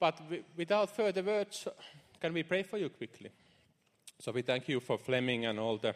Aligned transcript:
But 0.00 0.18
without 0.56 0.90
further 0.96 1.22
words, 1.22 1.68
can 2.20 2.32
we 2.32 2.42
pray 2.42 2.62
for 2.62 2.78
you 2.78 2.88
quickly? 2.88 3.30
So 4.18 4.32
we 4.32 4.42
thank 4.42 4.66
you 4.68 4.80
for 4.80 4.98
Flemming 4.98 5.44
and 5.44 5.58
all 5.58 5.76
the 5.76 5.94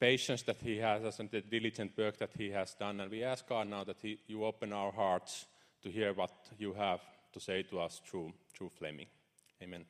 patience 0.00 0.42
that 0.42 0.56
he 0.62 0.78
has 0.78 1.20
and 1.20 1.30
the 1.30 1.42
diligent 1.42 1.96
work 1.96 2.16
that 2.16 2.30
he 2.36 2.50
has 2.50 2.74
done. 2.74 3.00
And 3.00 3.10
we 3.10 3.22
ask 3.22 3.46
God 3.46 3.68
now 3.68 3.84
that 3.84 3.98
he, 4.00 4.18
you 4.26 4.44
open 4.44 4.72
our 4.72 4.90
hearts 4.90 5.46
to 5.82 5.90
hear 5.90 6.14
what 6.14 6.32
you 6.58 6.72
have 6.72 7.00
to 7.32 7.40
say 7.40 7.62
to 7.62 7.80
us 7.80 8.00
through, 8.04 8.32
through 8.54 8.70
Flemming. 8.70 9.06
Amen. 9.62 9.84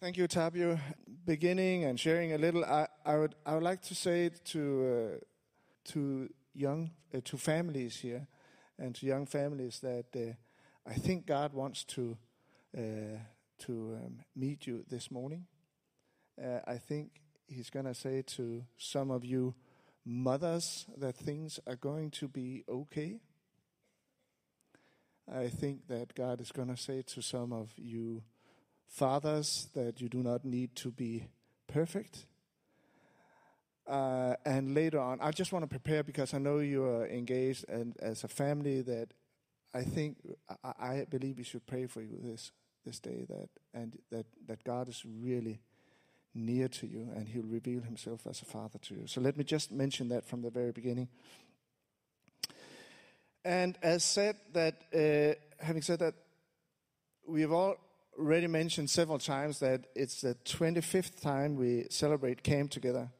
Thank 0.00 0.16
you, 0.16 0.26
Tapio. 0.26 0.80
Beginning 1.24 1.84
and 1.84 1.98
sharing 1.98 2.32
a 2.32 2.38
little, 2.38 2.64
I, 2.64 2.88
I 3.06 3.18
would 3.18 3.36
I 3.46 3.54
would 3.54 3.62
like 3.62 3.82
to 3.82 3.94
say 3.94 4.30
to 4.46 5.14
uh, 5.14 5.92
to 5.92 6.28
young 6.54 6.90
uh, 7.14 7.20
to 7.24 7.36
families 7.36 7.96
here 8.00 8.26
and 8.78 8.94
to 8.94 9.06
young 9.06 9.26
families 9.26 9.80
that 9.80 10.06
uh, 10.16 10.34
I 10.88 10.94
think 10.94 11.26
God 11.26 11.52
wants 11.52 11.84
to 11.84 12.16
uh, 12.76 13.18
to 13.60 13.98
um, 14.02 14.18
meet 14.34 14.66
you 14.66 14.84
this 14.88 15.10
morning. 15.10 15.46
Uh, 16.42 16.60
I 16.66 16.78
think 16.78 17.20
He's 17.46 17.70
going 17.70 17.84
to 17.84 17.94
say 17.94 18.22
to 18.22 18.64
some 18.78 19.10
of 19.10 19.24
you 19.24 19.54
mothers 20.04 20.86
that 20.96 21.16
things 21.16 21.60
are 21.66 21.76
going 21.76 22.10
to 22.12 22.28
be 22.28 22.64
okay. 22.68 23.20
I 25.32 25.48
think 25.48 25.86
that 25.88 26.14
God 26.14 26.40
is 26.40 26.50
going 26.50 26.68
to 26.68 26.76
say 26.76 27.02
to 27.02 27.22
some 27.22 27.52
of 27.52 27.70
you 27.76 28.22
fathers 28.88 29.68
that 29.74 30.00
you 30.00 30.08
do 30.08 30.22
not 30.22 30.44
need 30.44 30.74
to 30.76 30.90
be 30.90 31.28
perfect. 31.66 32.26
Uh, 33.86 34.34
and 34.44 34.74
later 34.74 35.00
on, 35.00 35.20
I 35.20 35.32
just 35.32 35.52
want 35.52 35.64
to 35.64 35.68
prepare 35.68 36.02
because 36.02 36.34
I 36.34 36.38
know 36.38 36.58
you 36.58 36.84
are 36.84 37.06
engaged 37.06 37.64
and 37.68 37.96
as 38.00 38.22
a 38.22 38.28
family 38.28 38.80
that 38.82 39.08
I 39.74 39.82
think 39.82 40.18
I, 40.62 40.72
I 40.78 41.06
believe 41.08 41.38
we 41.38 41.44
should 41.44 41.66
pray 41.66 41.86
for 41.86 42.00
you 42.00 42.18
this 42.22 42.52
this 42.84 43.00
day 43.00 43.24
that 43.28 43.48
and 43.74 43.98
that 44.10 44.26
that 44.46 44.62
God 44.64 44.88
is 44.88 45.02
really 45.04 45.60
near 46.34 46.68
to 46.68 46.86
you 46.86 47.08
and 47.14 47.28
He'll 47.28 47.42
reveal 47.42 47.80
Himself 47.80 48.26
as 48.28 48.40
a 48.40 48.44
father 48.44 48.78
to 48.78 48.94
you. 48.94 49.06
So 49.06 49.20
let 49.20 49.36
me 49.36 49.44
just 49.44 49.72
mention 49.72 50.08
that 50.08 50.26
from 50.26 50.42
the 50.42 50.50
very 50.50 50.72
beginning. 50.72 51.08
And 53.44 53.76
as 53.82 54.04
said 54.04 54.36
that, 54.52 54.82
uh, 54.94 55.64
having 55.64 55.82
said 55.82 55.98
that, 55.98 56.14
we 57.26 57.40
have 57.40 57.52
already 57.52 58.46
mentioned 58.46 58.88
several 58.90 59.18
times 59.18 59.58
that 59.60 59.86
it's 59.94 60.20
the 60.20 60.36
25th 60.44 61.20
time 61.20 61.56
we 61.56 61.86
celebrate 61.90 62.42
came 62.42 62.68
together. 62.68 63.10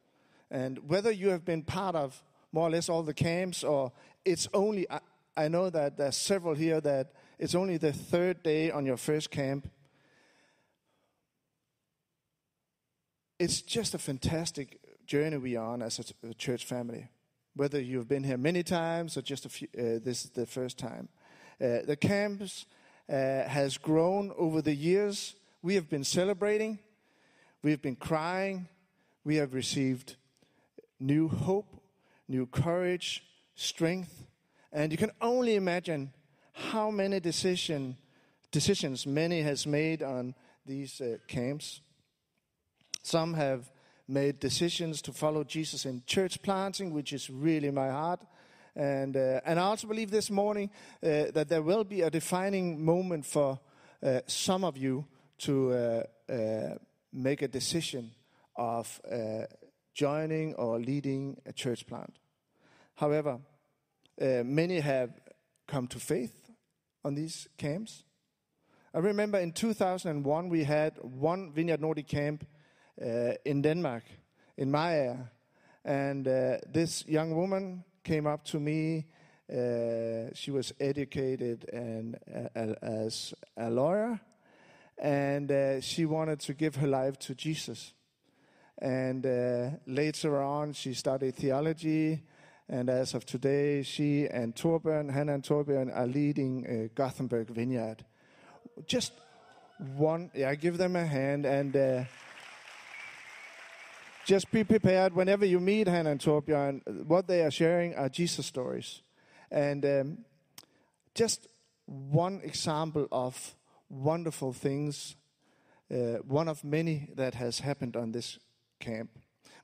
And 0.53 0.87
whether 0.87 1.09
you 1.09 1.29
have 1.29 1.43
been 1.43 1.63
part 1.63 1.95
of 1.95 2.21
more 2.51 2.67
or 2.67 2.69
less 2.69 2.87
all 2.87 3.01
the 3.01 3.13
camps 3.13 3.63
or 3.63 3.91
it's 4.23 4.47
only, 4.53 4.89
I, 4.89 4.99
I 5.35 5.47
know 5.47 5.71
that 5.71 5.97
there's 5.97 6.15
several 6.15 6.53
here 6.53 6.79
that 6.79 7.11
it's 7.39 7.55
only 7.55 7.77
the 7.77 7.91
third 7.91 8.43
day 8.43 8.69
on 8.69 8.85
your 8.85 8.97
first 8.97 9.31
camp. 9.31 9.67
It's 13.39 13.63
just 13.63 13.95
a 13.95 13.97
fantastic 13.97 14.79
journey 15.07 15.37
we 15.37 15.55
are 15.55 15.73
on 15.73 15.81
as 15.81 16.13
a, 16.23 16.33
church 16.35 16.65
family. 16.65 17.09
Whether 17.55 17.81
you've 17.81 18.07
been 18.07 18.23
here 18.23 18.37
many 18.37 18.61
times 18.61 19.17
or 19.17 19.23
just 19.23 19.47
a 19.47 19.49
few, 19.49 19.67
uh, 19.75 19.97
this 20.03 20.23
is 20.25 20.29
the 20.29 20.45
first 20.45 20.77
time. 20.77 21.09
Uh, 21.59 21.79
the 21.83 21.97
camps 21.99 22.67
uh, 23.09 23.13
has 23.47 23.79
grown 23.79 24.31
over 24.37 24.61
the 24.61 24.75
years. 24.75 25.33
We 25.63 25.73
have 25.75 25.89
been 25.89 26.03
celebrating, 26.03 26.77
we 27.63 27.71
have 27.71 27.81
been 27.81 27.95
crying, 27.95 28.67
we 29.23 29.37
have 29.37 29.55
received 29.55 30.15
new 30.99 31.27
hope, 31.27 31.81
new 32.27 32.45
courage, 32.45 33.23
strength, 33.55 34.25
and 34.71 34.91
you 34.91 34.97
can 34.97 35.11
only 35.21 35.55
imagine 35.55 36.11
how 36.53 36.89
many 36.89 37.19
decision, 37.19 37.97
decisions 38.51 39.05
many 39.05 39.41
has 39.41 39.67
made 39.67 40.01
on 40.01 40.33
these 40.65 41.01
uh, 41.01 41.17
camps. 41.27 41.81
Some 43.03 43.33
have 43.33 43.71
made 44.07 44.39
decisions 44.39 45.01
to 45.03 45.13
follow 45.13 45.43
Jesus 45.43 45.85
in 45.85 46.03
church 46.05 46.41
planting, 46.41 46.93
which 46.93 47.13
is 47.13 47.29
really 47.29 47.71
my 47.71 47.89
heart. 47.89 48.25
And, 48.75 49.15
uh, 49.15 49.41
and 49.45 49.59
I 49.59 49.63
also 49.63 49.87
believe 49.87 50.09
this 50.09 50.31
morning 50.31 50.69
uh, 51.03 51.31
that 51.33 51.47
there 51.49 51.61
will 51.61 51.83
be 51.83 52.01
a 52.01 52.09
defining 52.09 52.83
moment 52.83 53.25
for 53.25 53.59
uh, 54.01 54.21
some 54.27 54.63
of 54.63 54.77
you 54.77 55.05
to 55.39 55.71
uh, 55.71 56.03
uh, 56.31 56.75
make 57.11 57.41
a 57.41 57.47
decision 57.47 58.11
of 58.55 58.99
uh, 59.11 59.45
joining 59.93 60.55
or 60.55 60.79
leading 60.79 61.41
a 61.45 61.53
church 61.53 61.85
plant. 61.85 62.15
However, 62.95 63.39
many 64.19 64.79
have 64.79 65.11
come 65.67 65.87
to 65.87 65.99
faith 65.99 66.51
on 67.03 67.15
these 67.15 67.47
camps. 67.57 68.03
I 68.93 68.99
remember 68.99 69.39
in 69.39 69.51
2001 69.51 70.49
we 70.49 70.63
had 70.63 70.97
one 71.01 71.51
Vineyard 71.51 71.81
Nordic 71.81 72.07
camp 72.07 72.45
in 72.97 73.61
Denmark, 73.61 74.03
in 74.57 74.71
Maja, 74.71 75.17
and 75.83 76.25
this 76.25 77.05
young 77.07 77.35
woman 77.35 77.83
came 78.03 78.27
up 78.27 78.43
to 78.45 78.59
me. 78.59 79.05
Uh, 79.51 80.33
she 80.33 80.51
was 80.51 80.73
educated 80.79 81.69
and 81.71 82.17
uh, 82.55 82.73
as 82.81 83.33
a 83.57 83.69
lawyer, 83.69 84.19
and 84.97 85.51
uh, 85.51 85.81
she 85.81 86.05
wanted 86.05 86.39
to 86.39 86.53
give 86.53 86.75
her 86.77 86.87
life 86.87 87.19
to 87.19 87.35
Jesus. 87.35 87.93
And 88.79 89.25
uh, 89.25 89.69
later 89.85 90.41
on, 90.41 90.73
she 90.73 90.93
studied 90.93 91.35
theology. 91.35 92.23
And 92.69 92.89
as 92.89 93.13
of 93.13 93.25
today, 93.25 93.83
she 93.83 94.27
and 94.27 94.55
Torbjörn, 94.55 95.11
Hannah 95.11 95.35
and 95.35 95.43
Torbjörn, 95.43 95.95
are 95.95 96.07
leading 96.07 96.65
uh, 96.65 96.87
Gothenburg 96.95 97.49
Vineyard. 97.49 98.05
Just 98.87 99.13
one, 99.95 100.31
yeah, 100.33 100.55
give 100.55 100.77
them 100.77 100.95
a 100.95 101.05
hand 101.05 101.45
and 101.45 101.75
uh, 101.75 102.03
just 104.25 104.49
be 104.51 104.63
prepared 104.63 105.13
whenever 105.13 105.45
you 105.45 105.59
meet 105.59 105.87
Hannah 105.87 106.11
and 106.11 106.19
Torbjörn, 106.19 107.05
what 107.05 107.27
they 107.27 107.41
are 107.41 107.51
sharing 107.51 107.93
are 107.95 108.09
Jesus 108.09 108.45
stories. 108.45 109.01
And 109.51 109.85
um, 109.85 110.17
just 111.13 111.47
one 111.85 112.41
example 112.43 113.07
of 113.11 113.55
wonderful 113.89 114.53
things, 114.53 115.15
uh, 115.91 116.19
one 116.25 116.47
of 116.47 116.63
many 116.63 117.09
that 117.15 117.35
has 117.35 117.59
happened 117.59 117.95
on 117.95 118.13
this 118.13 118.39
camp. 118.83 119.09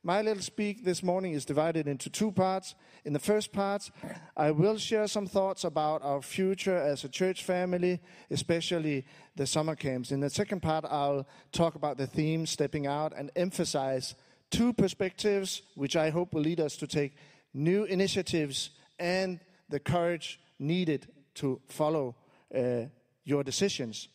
My 0.01 0.21
little 0.21 0.41
speak 0.41 0.85
this 0.85 1.03
morning 1.03 1.33
is 1.33 1.43
divided 1.43 1.85
into 1.85 2.09
two 2.09 2.31
parts. 2.31 2.73
In 3.03 3.11
the 3.11 3.19
first 3.19 3.51
part, 3.51 3.91
I 4.37 4.51
will 4.51 4.77
share 4.77 5.07
some 5.07 5.27
thoughts 5.27 5.65
about 5.65 6.01
our 6.03 6.21
future 6.21 6.77
as 6.77 7.03
a 7.03 7.09
church 7.09 7.43
family, 7.43 7.99
especially 8.31 9.05
the 9.35 9.45
summer 9.45 9.75
camps. 9.75 10.11
In 10.11 10.21
the 10.21 10.29
second 10.29 10.61
part, 10.61 10.85
I'll 10.85 11.27
talk 11.51 11.75
about 11.75 11.97
the 11.97 12.07
theme, 12.07 12.45
stepping 12.45 12.87
out, 12.87 13.11
and 13.17 13.29
emphasize 13.35 14.15
two 14.51 14.71
perspectives, 14.71 15.63
which 15.75 15.97
I 15.97 16.11
hope 16.11 16.33
will 16.33 16.43
lead 16.43 16.61
us 16.61 16.77
to 16.77 16.87
take 16.87 17.17
new 17.53 17.83
initiatives 17.83 18.69
and 18.99 19.41
the 19.67 19.81
courage 19.81 20.39
needed 20.59 21.07
to 21.35 21.59
follow 21.67 22.15
uh, 22.55 22.85
your 23.25 23.43
decisions. 23.43 24.07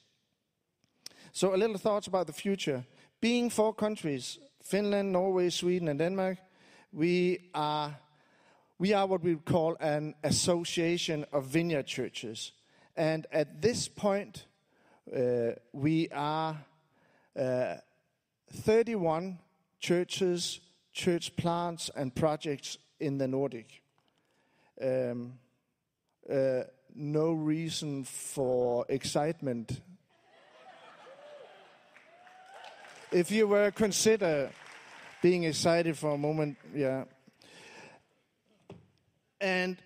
So, 1.32 1.54
a 1.54 1.58
little 1.58 1.78
thoughts 1.78 2.06
about 2.06 2.26
the 2.26 2.32
future. 2.32 2.84
Being 3.20 3.50
four 3.50 3.74
countries 3.74 4.38
Finland, 4.64 5.12
Norway, 5.12 5.50
Sweden, 5.50 5.88
and 5.88 5.98
Denmark 5.98 6.38
we 6.94 7.50
are, 7.52 7.96
we 8.78 8.92
are 8.92 9.06
what 9.06 9.22
we 9.22 9.34
would 9.34 9.44
call 9.44 9.76
an 9.80 10.14
association 10.22 11.26
of 11.32 11.46
vineyard 11.46 11.86
churches. 11.86 12.52
And 12.96 13.26
at 13.32 13.60
this 13.60 13.88
point, 13.88 14.46
uh, 15.14 15.52
we 15.72 16.08
are 16.10 16.56
uh, 17.36 17.74
31 18.52 19.38
churches, 19.80 20.60
church 20.92 21.34
plants, 21.36 21.90
and 21.96 22.14
projects 22.14 22.78
in 23.00 23.18
the 23.18 23.26
Nordic. 23.26 23.82
Um, 24.80 25.34
uh, 26.32 26.62
no 26.94 27.32
reason 27.32 28.04
for 28.04 28.86
excitement. 28.88 29.80
If 33.14 33.30
you 33.30 33.48
were 33.48 33.70
consider 33.70 34.50
being 35.22 35.44
excited 35.44 35.96
for 35.96 36.10
a 36.10 36.18
moment, 36.18 36.58
yeah. 36.74 37.04
And 39.40 39.76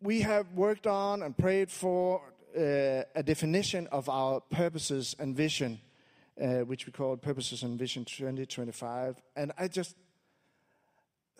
we 0.00 0.20
have 0.20 0.52
worked 0.52 0.86
on 0.86 1.22
and 1.22 1.36
prayed 1.36 1.70
for 1.70 2.22
uh, 2.56 3.02
a 3.14 3.22
definition 3.22 3.86
of 3.88 4.08
our 4.08 4.40
purposes 4.40 5.16
and 5.18 5.36
vision 5.36 5.80
uh, 6.40 6.60
which 6.60 6.86
we 6.86 6.92
call 6.92 7.16
Purposes 7.16 7.62
and 7.62 7.78
Vision 7.78 8.04
2025. 8.04 9.22
And 9.36 9.52
I 9.58 9.68
just 9.68 9.96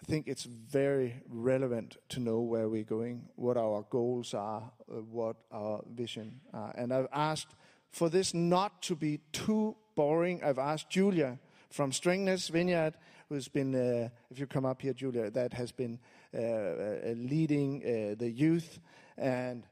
think 0.07 0.29
it's 0.29 0.45
very 0.45 1.23
relevant 1.29 1.97
to 2.11 2.21
know 2.21 2.41
where 2.41 2.69
we're 2.69 2.85
going, 2.85 3.29
what 3.37 3.57
our 3.57 3.85
goals 3.91 4.35
are, 4.35 4.71
uh, 4.91 4.97
what 4.97 5.37
our 5.51 5.83
vision 5.93 6.41
are. 6.53 6.73
And 6.77 6.93
I've 6.93 7.09
asked 7.13 7.55
for 7.91 8.09
this 8.09 8.35
not 8.35 8.83
to 8.83 8.95
be 8.95 9.21
too 9.33 9.77
boring. 9.95 10.43
I've 10.43 10.59
asked 10.59 10.91
Julia 10.91 11.39
from 11.71 11.91
Strängnäs 11.91 12.51
Vineyard, 12.51 12.95
who's 13.29 13.49
been, 13.49 13.75
uh, 13.75 14.09
if 14.31 14.39
you 14.39 14.47
come 14.47 14.65
up 14.65 14.83
here, 14.83 14.93
Julia, 14.93 15.31
that 15.31 15.53
has 15.55 15.73
been 15.73 15.99
uh, 16.33 16.39
uh, 16.39 17.15
leading 17.17 17.83
uh, 17.83 18.15
the 18.19 18.31
youth 18.31 18.79
and 19.17 19.65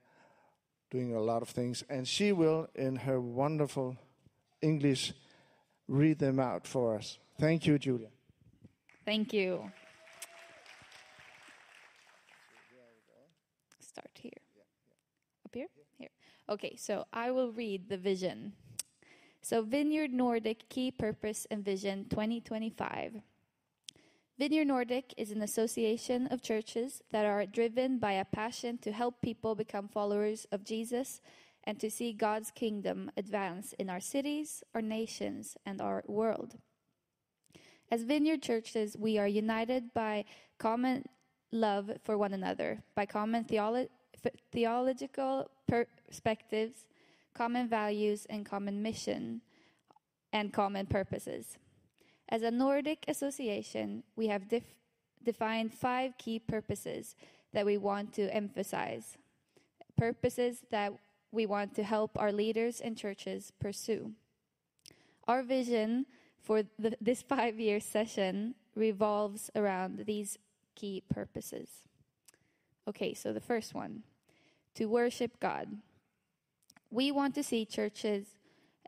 doing 0.90 1.14
a 1.14 1.20
lot 1.20 1.42
of 1.42 1.48
things. 1.48 1.84
And 1.88 2.06
she 2.06 2.32
will, 2.32 2.68
in 2.74 2.96
her 2.96 3.20
wonderful 3.20 3.96
English, 4.60 5.12
read 5.88 6.18
them 6.18 6.40
out 6.40 6.66
for 6.66 6.96
us. 6.96 7.18
Thank 7.38 7.66
you, 7.66 7.78
Julia. 7.78 8.08
Thank 9.04 9.32
you. 9.32 9.70
Start 13.80 14.10
here. 14.14 14.30
Up 15.44 15.54
here? 15.54 15.68
Here. 15.98 16.08
Okay, 16.48 16.76
so 16.76 17.04
I 17.12 17.30
will 17.30 17.52
read 17.52 17.88
the 17.88 17.96
vision. 17.96 18.54
So, 19.44 19.62
Vineyard 19.62 20.12
Nordic 20.12 20.68
Key 20.68 20.92
Purpose 20.92 21.48
and 21.50 21.64
Vision 21.64 22.06
2025. 22.08 23.20
Vineyard 24.38 24.66
Nordic 24.68 25.12
is 25.16 25.32
an 25.32 25.42
association 25.42 26.28
of 26.28 26.42
churches 26.42 27.02
that 27.10 27.26
are 27.26 27.44
driven 27.44 27.98
by 27.98 28.12
a 28.12 28.24
passion 28.24 28.78
to 28.78 28.92
help 28.92 29.20
people 29.20 29.56
become 29.56 29.88
followers 29.88 30.46
of 30.52 30.64
Jesus 30.64 31.20
and 31.64 31.80
to 31.80 31.90
see 31.90 32.12
God's 32.12 32.52
kingdom 32.52 33.10
advance 33.16 33.72
in 33.80 33.90
our 33.90 33.98
cities, 33.98 34.62
our 34.76 34.82
nations, 34.82 35.56
and 35.66 35.80
our 35.80 36.04
world. 36.06 36.58
As 37.90 38.04
Vineyard 38.04 38.42
churches, 38.42 38.96
we 38.96 39.18
are 39.18 39.28
united 39.28 39.92
by 39.92 40.24
common 40.58 41.04
love 41.50 41.90
for 42.04 42.16
one 42.16 42.32
another, 42.32 42.84
by 42.94 43.06
common 43.06 43.44
theolo- 43.44 43.88
theological 44.52 45.50
perspectives, 45.66 46.86
common 47.34 47.68
values, 47.68 48.26
and 48.28 48.44
common 48.44 48.82
mission, 48.82 49.40
and 50.32 50.52
common 50.52 50.86
purposes. 50.86 51.58
As 52.28 52.42
a 52.42 52.50
Nordic 52.50 53.04
association, 53.08 54.02
we 54.16 54.28
have 54.28 54.48
def- 54.48 54.74
defined 55.22 55.72
five 55.72 56.16
key 56.18 56.38
purposes 56.38 57.14
that 57.52 57.66
we 57.66 57.76
want 57.76 58.12
to 58.14 58.34
emphasize, 58.34 59.18
purposes 59.96 60.64
that 60.70 60.92
we 61.30 61.46
want 61.46 61.74
to 61.74 61.82
help 61.82 62.18
our 62.18 62.32
leaders 62.32 62.80
and 62.80 62.96
churches 62.96 63.52
pursue. 63.58 64.12
Our 65.28 65.42
vision 65.42 66.06
for 66.40 66.64
the, 66.78 66.96
this 67.00 67.22
five 67.22 67.58
year 67.60 67.80
session 67.80 68.54
revolves 68.74 69.50
around 69.54 70.04
these 70.06 70.38
key 70.74 71.02
purposes. 71.08 71.68
Okay, 72.88 73.14
so 73.14 73.32
the 73.32 73.40
first 73.40 73.74
one 73.74 74.02
to 74.74 74.86
worship 74.86 75.38
God. 75.38 75.68
We 76.92 77.10
want 77.10 77.34
to 77.36 77.42
see 77.42 77.64
churches 77.64 78.26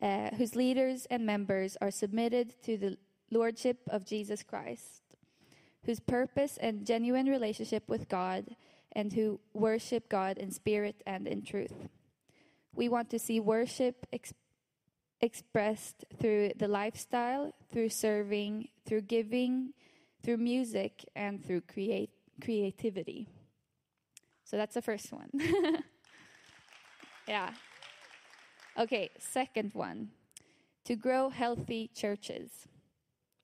uh, 0.02 0.28
whose 0.36 0.54
leaders 0.54 1.06
and 1.08 1.24
members 1.24 1.78
are 1.80 1.90
submitted 1.90 2.62
to 2.64 2.76
the 2.76 2.98
Lordship 3.30 3.78
of 3.88 4.04
Jesus 4.04 4.42
Christ, 4.42 5.00
whose 5.86 6.00
purpose 6.00 6.58
and 6.60 6.86
genuine 6.86 7.26
relationship 7.26 7.88
with 7.88 8.10
God, 8.10 8.56
and 8.92 9.10
who 9.14 9.40
worship 9.54 10.10
God 10.10 10.36
in 10.36 10.50
spirit 10.50 11.02
and 11.06 11.26
in 11.26 11.42
truth. 11.42 11.88
We 12.74 12.90
want 12.90 13.08
to 13.08 13.18
see 13.18 13.40
worship 13.40 14.06
ex- 14.12 14.34
expressed 15.22 16.04
through 16.20 16.52
the 16.58 16.68
lifestyle, 16.68 17.52
through 17.72 17.88
serving, 17.88 18.68
through 18.84 19.02
giving, 19.02 19.72
through 20.22 20.36
music, 20.36 21.06
and 21.16 21.42
through 21.42 21.62
create- 21.62 22.10
creativity. 22.42 23.28
So 24.44 24.58
that's 24.58 24.74
the 24.74 24.82
first 24.82 25.10
one. 25.10 25.30
yeah. 27.26 27.50
Okay, 28.78 29.10
second 29.18 29.72
one 29.72 30.08
to 30.84 30.96
grow 30.96 31.30
healthy 31.30 31.90
churches. 31.94 32.66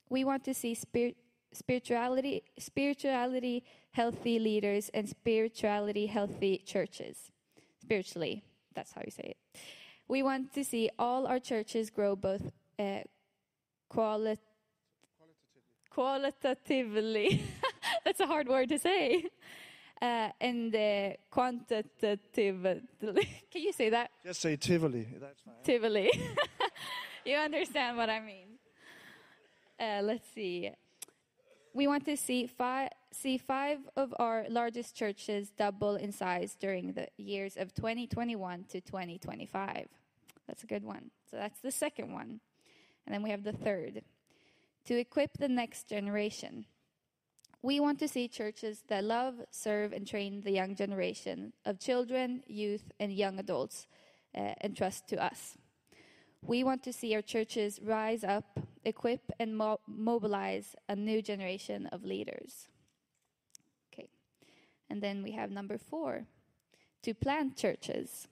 We 0.08 0.24
want 0.24 0.44
to 0.44 0.54
see 0.54 0.74
spir- 0.74 1.14
spirituality, 1.52 2.42
spirituality 2.58 3.64
healthy 3.92 4.38
leaders 4.38 4.90
and 4.92 5.08
spirituality 5.08 6.06
healthy 6.06 6.62
churches. 6.66 7.30
Spiritually, 7.80 8.42
that's 8.74 8.92
how 8.92 9.02
you 9.04 9.10
say 9.10 9.34
it. 9.36 9.60
We 10.08 10.22
want 10.22 10.52
to 10.54 10.64
see 10.64 10.90
all 10.98 11.26
our 11.26 11.38
churches 11.38 11.90
grow 11.90 12.16
both 12.16 12.50
uh, 12.78 13.00
quali- 13.88 14.38
qualitatively. 15.90 17.42
that's 18.04 18.20
a 18.20 18.26
hard 18.26 18.48
word 18.48 18.68
to 18.70 18.78
say. 18.78 19.26
Uh, 20.00 20.30
and 20.40 20.74
uh, 20.74 21.10
quantitatively. 21.30 22.80
Can 23.50 23.62
you 23.62 23.72
say 23.72 23.90
that? 23.90 24.10
Just 24.24 24.40
say 24.40 24.56
Tivoli. 24.56 25.06
That's 25.20 25.40
fine. 25.40 25.54
Tivoli. 25.62 26.10
you 27.26 27.36
understand 27.36 27.98
what 27.98 28.08
I 28.08 28.20
mean. 28.20 28.46
Uh, 29.78 30.00
let's 30.02 30.26
see. 30.34 30.70
We 31.74 31.86
want 31.86 32.06
to 32.06 32.16
see 32.16 32.46
five, 32.46 32.90
see 33.12 33.36
five 33.36 33.78
of 33.94 34.14
our 34.18 34.46
largest 34.48 34.96
churches 34.96 35.50
double 35.50 35.96
in 35.96 36.12
size 36.12 36.56
during 36.58 36.94
the 36.94 37.08
years 37.18 37.56
of 37.56 37.74
2021 37.74 38.64
to 38.70 38.80
2025. 38.80 39.86
That's 40.46 40.64
a 40.64 40.66
good 40.66 40.84
one. 40.84 41.10
So 41.30 41.36
that's 41.36 41.60
the 41.60 41.70
second 41.70 42.12
one. 42.12 42.40
And 43.06 43.14
then 43.14 43.22
we 43.22 43.30
have 43.30 43.44
the 43.44 43.52
third 43.52 44.02
to 44.86 44.98
equip 44.98 45.38
the 45.38 45.48
next 45.48 45.88
generation. 45.88 46.64
We 47.62 47.78
want 47.78 47.98
to 47.98 48.08
see 48.08 48.26
churches 48.26 48.84
that 48.88 49.04
love, 49.04 49.34
serve, 49.50 49.92
and 49.92 50.06
train 50.06 50.40
the 50.40 50.50
young 50.50 50.74
generation 50.74 51.52
of 51.66 51.78
children, 51.78 52.42
youth, 52.46 52.90
and 52.98 53.12
young 53.12 53.38
adults 53.38 53.86
uh, 54.34 54.54
to 55.08 55.22
us. 55.22 55.58
We 56.42 56.64
want 56.64 56.82
to 56.84 56.92
see 56.92 57.14
our 57.14 57.22
churches 57.22 57.78
rise 57.82 58.24
up, 58.24 58.58
equip, 58.84 59.30
and 59.38 59.56
mo- 59.56 59.80
mobilize 59.86 60.74
a 60.88 60.96
new 60.96 61.20
generation 61.20 61.86
of 61.88 62.02
leaders. 62.02 62.68
Okay. 63.92 64.08
And 64.88 65.02
then 65.02 65.22
we 65.22 65.32
have 65.32 65.50
number 65.50 65.76
four 65.76 66.24
to 67.02 67.12
plant 67.12 67.56
churches. 67.56 68.26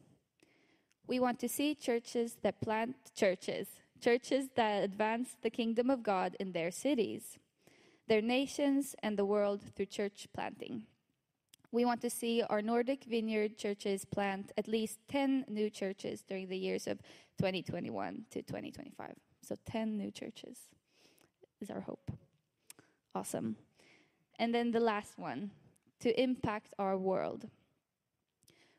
We 1.07 1.21
want 1.21 1.39
to 1.41 1.49
see 1.49 1.75
churches 1.75 2.37
that 2.43 2.63
plant 2.63 2.97
churches, 3.15 3.69
churches 4.01 4.49
that 4.57 4.85
advance 4.85 5.37
the 5.43 5.51
kingdom 5.51 5.91
of 5.91 6.03
God 6.03 6.35
in 6.41 6.53
their 6.53 6.71
cities, 6.71 7.39
their 8.09 8.23
nations, 8.23 8.95
and 9.03 9.17
the 9.17 9.25
world 9.25 9.61
through 9.75 9.87
church 9.87 10.27
planting. 10.33 10.85
We 11.71 11.85
want 11.85 12.01
to 12.01 12.11
see 12.11 12.43
our 12.43 12.63
Nordic 12.63 13.05
Vineyard 13.05 13.59
churches 13.59 14.05
plant 14.05 14.53
at 14.57 14.69
least 14.69 14.99
10 15.09 15.45
new 15.49 15.69
churches 15.69 16.23
during 16.23 16.49
the 16.49 16.57
years 16.57 16.87
of 16.87 16.99
2021 17.39 18.25
to 18.31 18.43
2025. 18.43 19.15
So 19.43 19.55
10 19.67 19.99
new 19.99 20.11
churches 20.11 20.59
is 21.61 21.71
our 21.71 21.81
hope. 21.81 22.11
Awesome. 23.15 23.57
And 24.39 24.55
then 24.55 24.71
the 24.71 24.81
last 24.81 25.19
one 25.19 25.51
to 26.01 26.21
impact 26.21 26.73
our 26.79 26.97
world. 26.97 27.49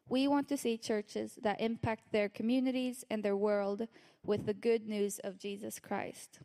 We 0.08 0.28
want 0.28 0.48
to 0.50 0.58
see 0.58 0.78
churches 0.78 1.38
that 1.44 1.62
impact 1.62 2.12
their 2.12 2.30
communities 2.30 3.06
and 3.12 3.22
their 3.22 3.38
world 3.38 3.88
with 4.26 4.48
the 4.48 4.54
good 4.54 4.88
news 4.88 5.20
of 5.20 5.38
Jesus 5.38 5.80
Christ. 5.80 6.40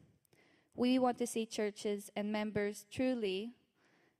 We 0.76 0.98
want 0.98 1.18
to 1.18 1.26
see 1.26 1.46
churches 1.46 2.10
and 2.16 2.32
members 2.32 2.86
truly 2.90 3.52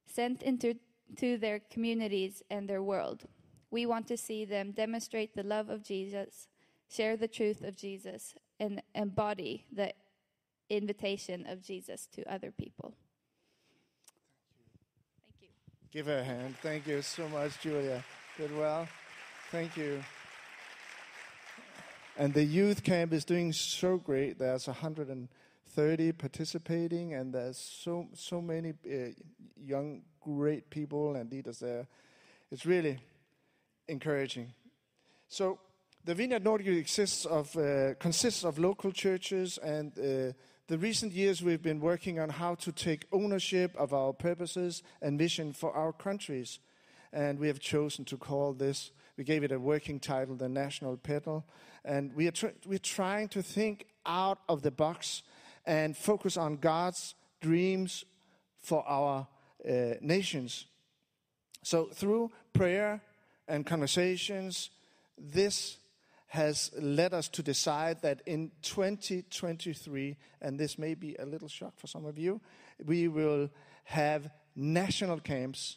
sent 0.07 0.43
into 0.43 0.75
to 1.17 1.37
their 1.37 1.61
communities 1.71 2.43
and 2.51 2.69
their 2.69 2.83
world. 2.83 3.25
We 3.71 3.87
want 3.87 4.07
to 4.09 4.17
see 4.17 4.45
them 4.45 4.73
demonstrate 4.73 5.35
the 5.35 5.43
love 5.43 5.69
of 5.69 5.83
Jesus, 5.83 6.49
share 6.89 7.17
the 7.17 7.29
truth 7.29 7.63
of 7.63 7.77
Jesus, 7.77 8.35
and 8.61 8.83
embody 8.95 9.67
the 9.73 9.93
invitation 10.71 11.45
of 11.47 11.61
Jesus 11.63 12.07
to 12.15 12.23
other 12.33 12.51
people. 12.51 12.95
Thank 15.21 15.43
you. 15.43 15.49
Give 15.93 16.07
her 16.07 16.19
a 16.19 16.25
hand. 16.25 16.55
Thank 16.63 16.87
you 16.87 17.03
so 17.03 17.29
much, 17.29 17.61
Julia. 17.61 18.05
Good 18.39 18.57
well. 18.57 18.89
Thank 19.51 19.77
you. 19.77 20.03
And 22.17 22.33
the 22.33 22.45
youth 22.45 22.85
camp 22.85 23.13
is 23.13 23.25
doing 23.25 23.53
so 23.53 23.97
great. 23.97 24.39
There's 24.39 24.67
130 25.75 26.13
participating, 26.13 27.15
and 27.15 27.35
there's 27.35 27.59
so 27.59 28.09
so 28.15 28.41
many 28.41 28.75
uh, 28.87 29.11
young, 29.57 30.03
great 30.21 30.71
people 30.71 31.17
and 31.17 31.31
leaders 31.31 31.59
there. 31.59 31.87
It's 32.51 32.67
really 32.67 32.99
encouraging. 33.89 34.53
So, 35.29 35.59
the 36.05 36.15
Vineyard 36.15 36.45
Nordic 36.45 36.67
exists 36.69 37.25
of, 37.25 37.57
uh, 37.57 37.95
consists 37.95 38.45
of 38.45 38.59
local 38.59 38.93
churches, 38.93 39.59
and 39.59 39.93
uh, 39.99 40.33
the 40.69 40.79
recent 40.79 41.13
years 41.13 41.43
we've 41.43 41.63
been 41.63 41.81
working 41.81 42.21
on 42.21 42.29
how 42.29 42.55
to 42.57 42.73
take 42.73 43.07
ownership 43.13 43.75
of 43.77 43.93
our 43.93 44.13
purposes 44.13 44.83
and 45.03 45.19
vision 45.19 45.53
for 45.53 45.73
our 45.73 45.93
countries. 45.93 46.59
And 47.13 47.39
we 47.39 47.49
have 47.49 47.61
chosen 47.61 48.05
to 48.07 48.17
call 48.17 48.53
this, 48.53 48.91
we 49.17 49.25
gave 49.25 49.45
it 49.45 49.53
a 49.53 49.59
working 49.59 50.01
title, 50.01 50.37
the 50.37 50.49
National 50.49 50.97
Pedal. 50.97 51.45
And 51.85 52.15
we 52.15 52.27
are 52.27 52.33
tr- 52.33 52.57
we're 52.67 52.79
trying 52.79 53.29
to 53.29 53.43
think 53.43 53.87
out 54.07 54.39
of 54.49 54.63
the 54.63 54.71
box 54.71 55.23
and 55.67 55.97
focus 55.97 56.37
on 56.37 56.57
God's 56.57 57.15
dreams 57.41 58.05
for 58.61 58.87
our 58.89 59.27
uh, 59.69 59.95
nations. 60.01 60.67
So, 61.63 61.87
through 61.87 62.31
prayer 62.53 63.01
and 63.49 63.67
conversations, 63.67 64.71
this 65.17 65.79
has 66.29 66.71
led 66.81 67.15
us 67.15 67.29
to 67.29 67.43
decide 67.43 68.03
that 68.03 68.21
in 68.27 68.51
2023, 68.63 70.17
and 70.41 70.59
this 70.59 70.79
may 70.79 70.95
be 70.95 71.15
a 71.19 71.25
little 71.25 71.49
shock 71.49 71.79
for 71.79 71.87
some 71.87 72.05
of 72.05 72.19
you, 72.19 72.41
we 72.85 73.09
will 73.09 73.49
have 73.85 74.29
national 74.57 75.21
camps 75.21 75.77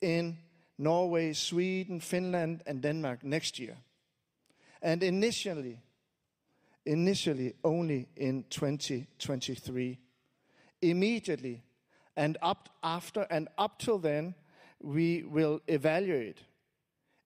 in 0.00 0.38
Norway, 0.78 1.32
Sweden, 1.32 2.00
Finland, 2.00 2.62
and 2.66 2.80
Denmark 2.80 3.24
next 3.24 3.58
year. 3.58 3.76
And 4.80 5.02
initially, 5.02 5.80
initially 6.88 7.54
only 7.62 8.08
in 8.16 8.44
2023. 8.48 9.98
Immediately 10.80 11.62
and 12.16 12.38
up 12.40 12.70
after 12.82 13.26
and 13.30 13.48
up 13.58 13.78
till 13.78 13.98
then, 13.98 14.34
we 14.80 15.22
will 15.22 15.60
evaluate 15.68 16.38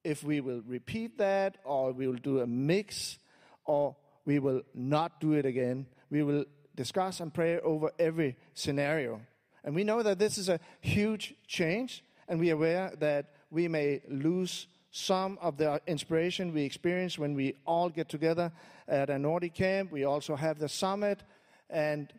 if 0.03 0.25
we 0.25 0.41
will 0.41 0.63
repeat 0.67 1.17
that 1.19 1.59
or 1.65 1.93
we 1.93 2.09
will 2.09 2.17
do 2.17 2.41
a 2.41 2.47
mix 2.47 3.19
or 3.65 3.95
we 4.25 4.41
will 4.41 4.63
not 4.75 5.21
do 5.21 5.35
it 5.35 5.47
again. 5.47 5.87
We 6.11 6.25
will 6.25 6.45
discuss 6.75 7.21
and 7.21 7.33
pray 7.33 7.61
over 7.61 7.93
every 7.99 8.37
scenario. 8.55 9.21
And 9.63 9.77
we 9.77 9.85
know 9.85 10.03
that 10.03 10.19
this 10.19 10.39
is 10.39 10.49
a 10.49 10.59
huge 10.81 11.35
change, 11.47 12.03
and 12.27 12.41
we 12.41 12.51
are 12.51 12.55
aware 12.55 12.93
that 12.99 13.35
we 13.51 13.69
may 13.69 14.03
lose 14.09 14.67
some 14.93 15.39
of 15.41 15.57
the 15.57 15.81
inspiration 15.87 16.53
we 16.53 16.63
experience 16.63 17.19
when 17.19 17.35
we 17.35 17.55
all 17.67 17.89
get 17.89 18.11
together 18.11 18.53
at 18.87 19.09
a 19.09 19.19
Nordic 19.19 19.55
camp. 19.55 19.91
We 19.91 20.05
also 20.05 20.37
have 20.37 20.59
the 20.59 20.69
summit, 20.69 21.23
and 21.71 22.13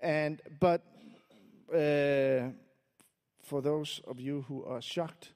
and 0.00 0.42
but 0.58 0.82
uh, 1.72 2.50
for 3.42 3.62
those 3.62 4.00
of 4.08 4.18
you 4.18 4.44
who 4.48 4.64
are 4.64 4.82
shocked, 4.82 5.32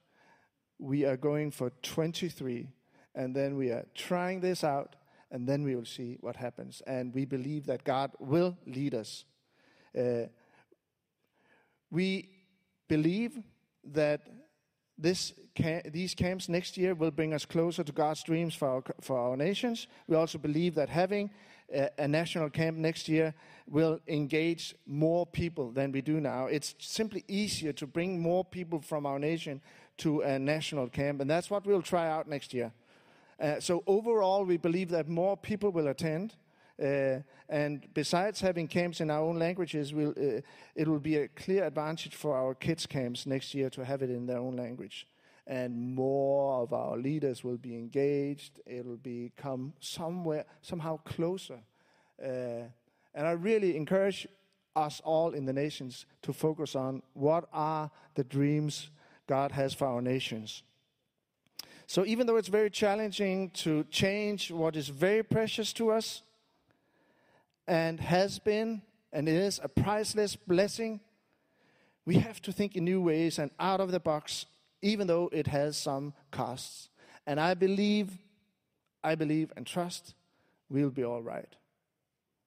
we 0.77 1.05
are 1.05 1.15
going 1.15 1.49
for 1.51 1.69
23, 1.81 2.67
and 3.15 3.33
then 3.33 3.55
we 3.55 3.71
are 3.71 3.85
trying 3.95 4.41
this 4.41 4.63
out, 4.65 4.97
and 5.31 5.47
then 5.47 5.63
we 5.63 5.77
will 5.77 5.85
see 5.85 6.17
what 6.19 6.35
happens. 6.35 6.81
And 6.85 7.13
we 7.13 7.23
believe 7.23 7.67
that 7.67 7.85
God 7.85 8.11
will 8.19 8.57
lead 8.67 8.93
us. 8.93 9.23
Uh, 9.97 10.27
we 11.89 12.27
believe 12.89 13.39
that 13.85 14.27
this 14.97 15.33
these 15.89 16.13
camps 16.13 16.49
next 16.49 16.77
year 16.77 16.93
will 16.93 17.11
bring 17.11 17.33
us 17.33 17.45
closer 17.45 17.83
to 17.83 17.91
God's 17.91 18.23
dreams 18.23 18.53
for 18.53 18.67
our, 18.67 18.83
for 18.99 19.17
our 19.17 19.37
nations. 19.37 19.87
We 20.07 20.17
also 20.17 20.37
believe 20.37 20.75
that 20.75 20.89
having 20.89 21.29
a, 21.73 21.89
a, 21.97 22.07
national 22.07 22.49
camp 22.49 22.77
next 22.77 23.07
year 23.07 23.33
will 23.67 23.99
engage 24.07 24.75
more 24.85 25.25
people 25.25 25.71
than 25.71 25.91
we 25.91 26.01
do 26.01 26.19
now. 26.19 26.47
It's 26.47 26.75
simply 26.79 27.23
easier 27.27 27.71
to 27.73 27.87
bring 27.87 28.19
more 28.19 28.43
people 28.43 28.81
from 28.81 29.05
our 29.05 29.17
nation 29.17 29.61
to 29.97 30.21
a 30.21 30.37
national 30.37 30.89
camp, 30.89 31.21
and 31.21 31.29
that's 31.29 31.49
what 31.49 31.65
we'll 31.65 31.81
try 31.81 32.09
out 32.09 32.27
next 32.27 32.53
year. 32.53 32.73
Uh, 33.39 33.59
so, 33.59 33.83
overall, 33.87 34.43
we 34.43 34.57
believe 34.57 34.89
that 34.89 35.07
more 35.07 35.35
people 35.37 35.71
will 35.71 35.87
attend. 35.87 36.35
Uh, 36.81 37.19
and 37.47 37.87
besides 37.93 38.41
having 38.41 38.67
camps 38.67 38.99
in 38.99 39.09
our 39.09 39.21
own 39.21 39.39
languages, 39.39 39.93
we'll, 39.93 40.11
uh, 40.11 40.41
it 40.75 40.87
will 40.87 40.99
be 40.99 41.17
a 41.17 41.27
clear 41.29 41.65
advantage 41.65 42.15
for 42.15 42.35
our 42.35 42.53
kids' 42.53 42.85
camps 42.85 43.25
next 43.25 43.53
year 43.53 43.69
to 43.69 43.85
have 43.85 44.01
it 44.01 44.09
in 44.09 44.25
their 44.25 44.39
own 44.39 44.55
language. 44.55 45.07
And 45.47 45.95
more 45.95 46.63
of 46.63 46.73
our 46.73 46.97
leaders 46.97 47.43
will 47.43 47.57
be 47.57 47.75
engaged. 47.75 48.59
It'll 48.65 48.97
become 48.97 49.73
somewhere, 49.79 50.45
somehow 50.61 50.97
closer. 50.97 51.59
Uh, 52.21 52.67
and 53.13 53.27
I 53.27 53.31
really 53.31 53.77
encourage 53.77 54.27
us 54.75 55.01
all 55.05 55.31
in 55.31 55.45
the 55.45 55.53
nations 55.53 56.05
to 56.23 56.33
focus 56.33 56.75
on 56.75 57.01
what 57.13 57.47
are 57.53 57.89
the 58.15 58.23
dreams 58.23 58.89
God 59.27 59.51
has 59.51 59.73
for 59.73 59.87
our 59.87 60.01
nations. 60.01 60.63
So, 61.87 62.05
even 62.05 62.25
though 62.25 62.37
it's 62.37 62.47
very 62.47 62.71
challenging 62.71 63.51
to 63.51 63.83
change 63.85 64.51
what 64.51 64.75
is 64.75 64.89
very 64.89 65.23
precious 65.23 65.71
to 65.73 65.91
us, 65.91 66.23
and 67.67 67.99
has 67.99 68.39
been 68.39 68.81
and 69.11 69.27
is 69.29 69.59
a 69.63 69.67
priceless 69.67 70.35
blessing, 70.35 70.99
we 72.05 72.15
have 72.15 72.41
to 72.43 72.51
think 72.51 72.75
in 72.75 72.85
new 72.85 73.01
ways 73.01 73.39
and 73.39 73.51
out 73.59 73.79
of 73.79 73.91
the 73.91 73.99
box, 73.99 74.45
even 74.81 75.07
though 75.07 75.29
it 75.31 75.47
has 75.47 75.77
some 75.77 76.13
costs. 76.31 76.89
And 77.25 77.39
I 77.39 77.53
believe, 77.53 78.11
I 79.03 79.15
believe 79.15 79.51
and 79.55 79.65
trust 79.65 80.13
we'll 80.69 80.89
be 80.89 81.03
all 81.03 81.21
right. 81.21 81.55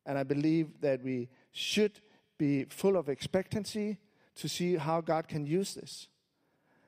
And 0.07 0.19
I 0.19 0.23
believe 0.23 0.81
that 0.81 1.03
we 1.03 1.29
should 1.53 2.01
be 2.37 2.65
full 2.65 2.97
of 2.97 3.09
expectancy 3.09 3.99
to 4.37 4.49
see 4.49 4.77
how 4.77 5.01
God 5.01 5.29
can 5.29 5.47
use 5.47 5.75
this 5.75 6.09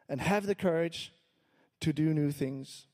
and 0.08 0.20
have 0.20 0.46
the 0.46 0.54
courage 0.54 1.12
to 1.80 1.92
do 1.92 2.14
new 2.14 2.30
things. 2.30 2.86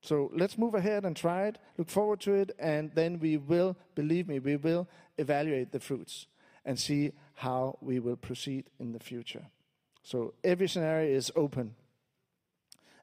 So 0.00 0.30
let's 0.32 0.56
move 0.56 0.74
ahead 0.74 1.04
and 1.04 1.16
try 1.16 1.46
it, 1.46 1.58
look 1.76 1.90
forward 1.90 2.20
to 2.20 2.34
it, 2.34 2.52
and 2.58 2.90
then 2.94 3.18
we 3.18 3.36
will, 3.36 3.76
believe 3.94 4.28
me, 4.28 4.38
we 4.38 4.56
will 4.56 4.86
evaluate 5.16 5.72
the 5.72 5.80
fruits 5.80 6.26
and 6.64 6.78
see 6.78 7.12
how 7.34 7.78
we 7.80 7.98
will 7.98 8.16
proceed 8.16 8.64
in 8.78 8.92
the 8.92 9.00
future. 9.00 9.46
So 10.02 10.34
every 10.44 10.68
scenario 10.68 11.14
is 11.16 11.32
open. 11.34 11.74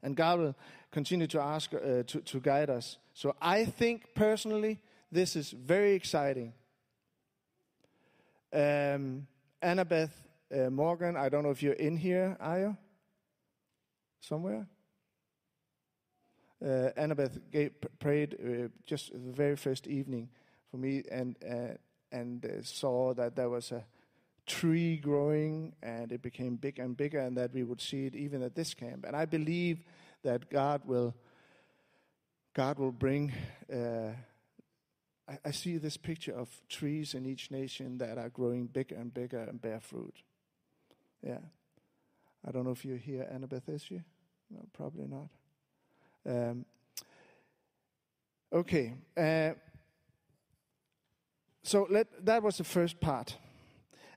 And 0.01 0.15
God 0.15 0.39
will 0.39 0.55
continue 0.91 1.27
to 1.27 1.41
ask, 1.41 1.73
uh, 1.73 2.03
to, 2.07 2.21
to 2.21 2.39
guide 2.39 2.69
us. 2.69 2.97
So 3.13 3.35
I 3.41 3.65
think 3.65 4.13
personally, 4.15 4.79
this 5.11 5.35
is 5.35 5.51
very 5.51 5.93
exciting. 5.93 6.53
Um, 8.53 9.27
Annabeth 9.61 10.11
uh, 10.53 10.69
Morgan, 10.69 11.17
I 11.17 11.29
don't 11.29 11.43
know 11.43 11.49
if 11.49 11.61
you're 11.61 11.73
in 11.73 11.97
here, 11.97 12.37
are 12.39 12.59
you? 12.59 12.77
Somewhere? 14.21 14.67
Uh, 16.63 16.89
Annabeth 16.97 17.39
gave, 17.51 17.71
prayed 18.00 18.35
uh, 18.39 18.67
just 18.85 19.12
the 19.12 19.31
very 19.31 19.55
first 19.55 19.88
evening 19.88 20.29
for 20.71 20.77
me 20.77 21.03
and, 21.12 21.35
uh, 21.47 21.75
and 22.12 22.45
uh, 22.45 22.63
saw 22.63 23.13
that 23.13 23.35
there 23.35 23.50
was 23.50 23.71
a 23.71 23.83
tree 24.45 24.97
growing 24.97 25.74
and 25.81 26.12
it 26.12 26.21
became 26.21 26.55
bigger 26.55 26.83
and 26.83 26.95
bigger 26.95 27.19
and 27.19 27.38
that 27.38 27.53
we 27.53 27.63
would 27.63 27.81
see 27.81 28.05
it 28.05 28.15
even 28.15 28.41
at 28.41 28.55
this 28.55 28.74
camp. 28.74 29.05
And 29.05 29.15
I 29.15 29.25
believe 29.25 29.83
that 30.24 30.50
God 30.50 30.81
will, 30.85 31.13
God 32.53 32.79
will 32.79 32.91
bring. 32.91 33.33
Uh, 33.71 34.13
I, 35.27 35.39
I 35.45 35.51
see 35.51 35.77
this 35.77 35.97
picture 35.97 36.33
of 36.33 36.50
trees 36.69 37.13
in 37.13 37.25
each 37.25 37.51
nation 37.51 37.97
that 37.97 38.17
are 38.17 38.29
growing 38.29 38.67
bigger 38.67 38.95
and 38.95 39.13
bigger 39.13 39.39
and 39.39 39.62
bear 39.62 39.79
fruit. 39.79 40.15
Yeah. 41.21 41.39
I 42.47 42.51
don't 42.51 42.63
know 42.63 42.71
if 42.71 42.85
you're 42.85 42.97
here, 42.97 43.27
Annabeth, 43.33 43.67
is 43.69 43.89
you? 43.89 44.03
No, 44.51 44.65
probably 44.74 45.07
not. 45.07 45.29
Um, 46.27 46.65
okay. 48.51 48.94
Uh, 49.15 49.51
so 51.63 51.88
let, 51.89 52.25
that 52.25 52.44
was 52.44 52.58
the 52.58 52.63
first 52.63 53.00
part. 53.00 53.38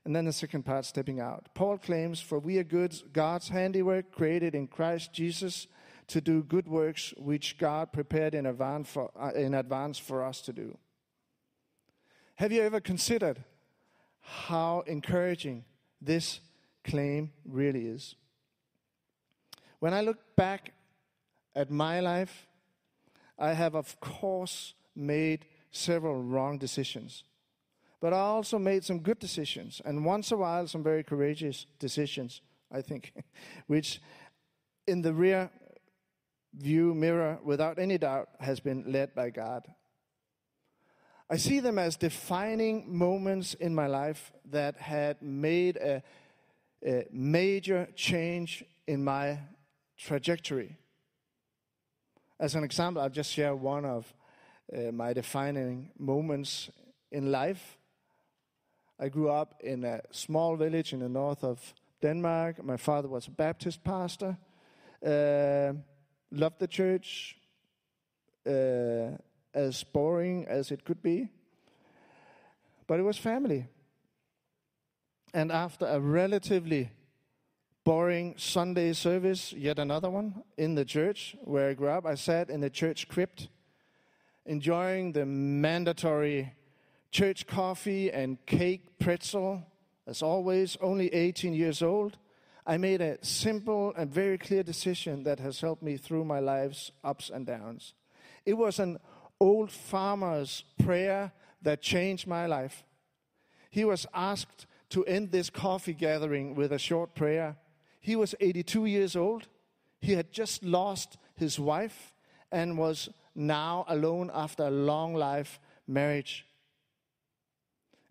And 0.05 0.15
then 0.15 0.25
the 0.25 0.33
second 0.33 0.63
part, 0.63 0.85
stepping 0.85 1.19
out. 1.19 1.49
Paul 1.53 1.77
claims, 1.77 2.21
For 2.21 2.39
we 2.39 2.57
are 2.57 2.63
good, 2.63 2.95
God's 3.11 3.49
handiwork, 3.49 4.11
created 4.11 4.55
in 4.55 4.67
Christ 4.67 5.13
Jesus 5.13 5.67
to 6.07 6.21
do 6.21 6.43
good 6.43 6.67
works 6.67 7.13
which 7.17 7.57
God 7.57 7.91
prepared 7.93 8.33
in 8.33 8.45
advance 8.45 8.89
for, 8.89 9.11
uh, 9.19 9.31
in 9.35 9.53
advance 9.53 9.97
for 9.97 10.23
us 10.23 10.41
to 10.41 10.53
do. 10.53 10.77
Have 12.35 12.51
you 12.51 12.61
ever 12.61 12.79
considered 12.79 13.43
how 14.21 14.83
encouraging 14.87 15.65
this 16.01 16.39
claim 16.83 17.31
really 17.45 17.85
is? 17.85 18.15
When 19.79 19.93
I 19.93 20.01
look 20.01 20.35
back 20.35 20.73
at 21.55 21.69
my 21.69 21.99
life, 21.99 22.47
I 23.37 23.53
have, 23.53 23.75
of 23.75 23.99
course, 23.99 24.73
made 24.95 25.45
several 25.71 26.21
wrong 26.21 26.57
decisions. 26.57 27.23
But 28.01 28.13
I 28.13 28.19
also 28.19 28.59
made 28.59 28.83
some 28.83 28.99
good 28.99 29.19
decisions, 29.19 29.81
and 29.83 30.05
once 30.05 30.31
a 30.31 30.37
while, 30.37 30.67
some 30.67 30.83
very 30.83 31.03
courageous 31.03 31.65
decisions, 31.79 32.41
I 32.71 32.81
think, 32.81 33.13
which 33.67 34.01
in 34.87 35.01
the 35.01 35.13
rear 35.13 35.49
view 36.53 36.93
mirror, 36.93 37.39
without 37.43 37.77
any 37.77 37.97
doubt, 37.97 38.29
has 38.39 38.59
been 38.59 38.83
led 38.91 39.13
by 39.13 39.29
God. 39.29 39.67
I 41.29 41.37
see 41.37 41.59
them 41.59 41.77
as 41.77 41.95
defining 41.95 42.97
moments 42.97 43.53
in 43.53 43.75
my 43.75 43.85
life 43.85 44.31
that 44.49 44.77
had 44.77 45.21
made 45.21 45.77
a, 45.77 46.01
a 46.83 47.05
major 47.11 47.87
change 47.95 48.63
in 48.87 49.03
my 49.03 49.37
trajectory. 49.95 50.75
As 52.39 52.55
an 52.55 52.63
example, 52.63 53.01
I'll 53.01 53.09
just 53.09 53.33
share 53.33 53.53
one 53.53 53.83
of 53.83 54.13
uh, 54.73 54.93
my 54.93 55.11
defining 55.11 55.91
moments 55.99 56.69
in 57.11 57.31
life. 57.31 57.77
I 58.97 59.09
grew 59.09 59.29
up 59.29 59.59
in 59.61 59.83
a 59.83 60.01
small 60.11 60.55
village 60.55 60.93
in 60.93 60.99
the 61.01 61.09
north 61.09 61.43
of 61.43 61.59
Denmark. 62.01 62.63
My 62.63 62.77
father 62.77 63.09
was 63.09 63.27
a 63.27 63.31
Baptist 63.31 63.83
pastor. 63.83 64.37
Uh, 65.05 65.73
loved 66.31 66.59
the 66.59 66.67
church, 66.67 67.37
uh, 68.47 69.17
as 69.53 69.83
boring 69.83 70.45
as 70.47 70.71
it 70.71 70.85
could 70.85 71.01
be. 71.01 71.29
But 72.87 72.99
it 72.99 73.03
was 73.03 73.17
family. 73.17 73.67
And 75.33 75.51
after 75.51 75.85
a 75.85 75.99
relatively 75.99 76.89
boring 77.89 78.35
Sunday 78.37 78.93
service, 78.93 79.51
yet 79.51 79.79
another 79.79 80.11
one, 80.11 80.43
in 80.59 80.75
the 80.75 80.85
church 80.85 81.35
where 81.41 81.69
I 81.69 81.73
grew 81.73 81.87
up. 81.87 82.05
I 82.05 82.13
sat 82.13 82.51
in 82.51 82.61
the 82.61 82.69
church 82.69 83.07
crypt, 83.07 83.47
enjoying 84.45 85.11
the 85.11 85.25
mandatory 85.25 86.53
church 87.09 87.47
coffee 87.47 88.11
and 88.11 88.37
cake 88.45 88.99
pretzel. 88.99 89.63
As 90.05 90.21
always, 90.21 90.77
only 90.81 91.11
18 91.11 91.55
years 91.55 91.81
old. 91.81 92.19
I 92.63 92.77
made 92.77 93.01
a 93.01 93.17
simple 93.25 93.91
and 93.97 94.13
very 94.13 94.37
clear 94.37 94.61
decision 94.61 95.23
that 95.23 95.39
has 95.39 95.59
helped 95.59 95.81
me 95.81 95.97
through 95.97 96.25
my 96.25 96.39
life's 96.39 96.91
ups 97.03 97.31
and 97.33 97.43
downs. 97.43 97.95
It 98.45 98.53
was 98.53 98.77
an 98.77 98.99
old 99.39 99.71
farmer's 99.71 100.63
prayer 100.77 101.31
that 101.63 101.81
changed 101.81 102.27
my 102.27 102.45
life. 102.45 102.83
He 103.71 103.83
was 103.83 104.05
asked 104.13 104.67
to 104.91 105.03
end 105.05 105.31
this 105.31 105.49
coffee 105.49 105.95
gathering 105.95 106.53
with 106.53 106.71
a 106.71 106.77
short 106.77 107.15
prayer. 107.15 107.57
He 107.99 108.15
was 108.15 108.35
82 108.39 108.85
years 108.85 109.15
old. 109.15 109.47
He 110.01 110.13
had 110.13 110.31
just 110.31 110.63
lost 110.63 111.17
his 111.35 111.59
wife 111.59 112.13
and 112.51 112.77
was 112.77 113.09
now 113.35 113.85
alone 113.87 114.31
after 114.33 114.63
a 114.63 114.71
long 114.71 115.13
life 115.13 115.59
marriage. 115.87 116.45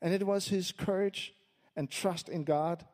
And 0.01 0.15
it 0.15 0.25
was 0.25 0.49
his 0.49 0.73
courage 0.73 1.35
and 1.77 1.91
trust 1.91 2.29
in 2.29 2.45
God 2.45 2.85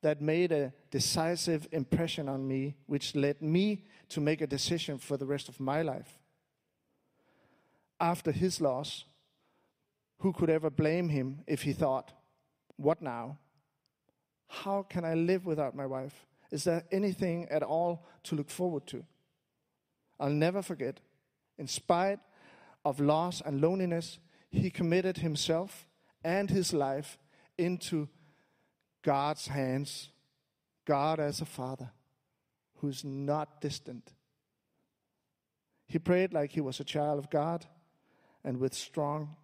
that 0.00 0.22
made 0.22 0.52
a 0.52 0.72
decisive 0.90 1.66
impression 1.72 2.28
on 2.28 2.46
me, 2.46 2.76
which 2.86 3.14
led 3.14 3.42
me 3.42 3.84
to 4.10 4.20
make 4.20 4.40
a 4.40 4.46
decision 4.46 4.98
for 4.98 5.16
the 5.16 5.26
rest 5.26 5.48
of 5.48 5.60
my 5.60 5.82
life. 5.82 6.18
After 8.00 8.30
his 8.30 8.60
loss, 8.60 9.04
who 10.18 10.32
could 10.32 10.50
ever 10.50 10.70
blame 10.70 11.08
him 11.08 11.40
if 11.46 11.62
he 11.62 11.72
thought, 11.72 12.12
What 12.76 13.02
now? 13.02 13.38
How 14.48 14.82
can 14.82 15.04
I 15.04 15.14
live 15.14 15.46
without 15.46 15.76
my 15.76 15.86
wife? 15.86 16.26
Is 16.50 16.64
there 16.64 16.84
anything 16.90 17.46
at 17.50 17.62
all 17.62 18.06
to 18.24 18.34
look 18.34 18.50
forward 18.50 18.86
to? 18.88 19.04
I'll 20.18 20.30
never 20.30 20.62
forget, 20.62 21.00
in 21.58 21.68
spite 21.68 22.18
of 22.84 22.98
loss 22.98 23.40
and 23.44 23.60
loneliness, 23.60 24.18
he 24.50 24.70
committed 24.70 25.18
himself 25.18 25.86
and 26.24 26.50
his 26.50 26.72
life 26.72 27.18
into 27.56 28.08
God's 29.02 29.48
hands, 29.48 30.10
God 30.84 31.20
as 31.20 31.40
a 31.40 31.46
father 31.46 31.90
who's 32.76 33.04
not 33.04 33.60
distant. 33.60 34.12
He 35.86 35.98
prayed 35.98 36.32
like 36.32 36.52
he 36.52 36.60
was 36.60 36.80
a 36.80 36.84
child 36.84 37.18
of 37.18 37.30
God 37.30 37.66
and 38.44 38.58
with 38.58 38.74
strong 38.74 39.36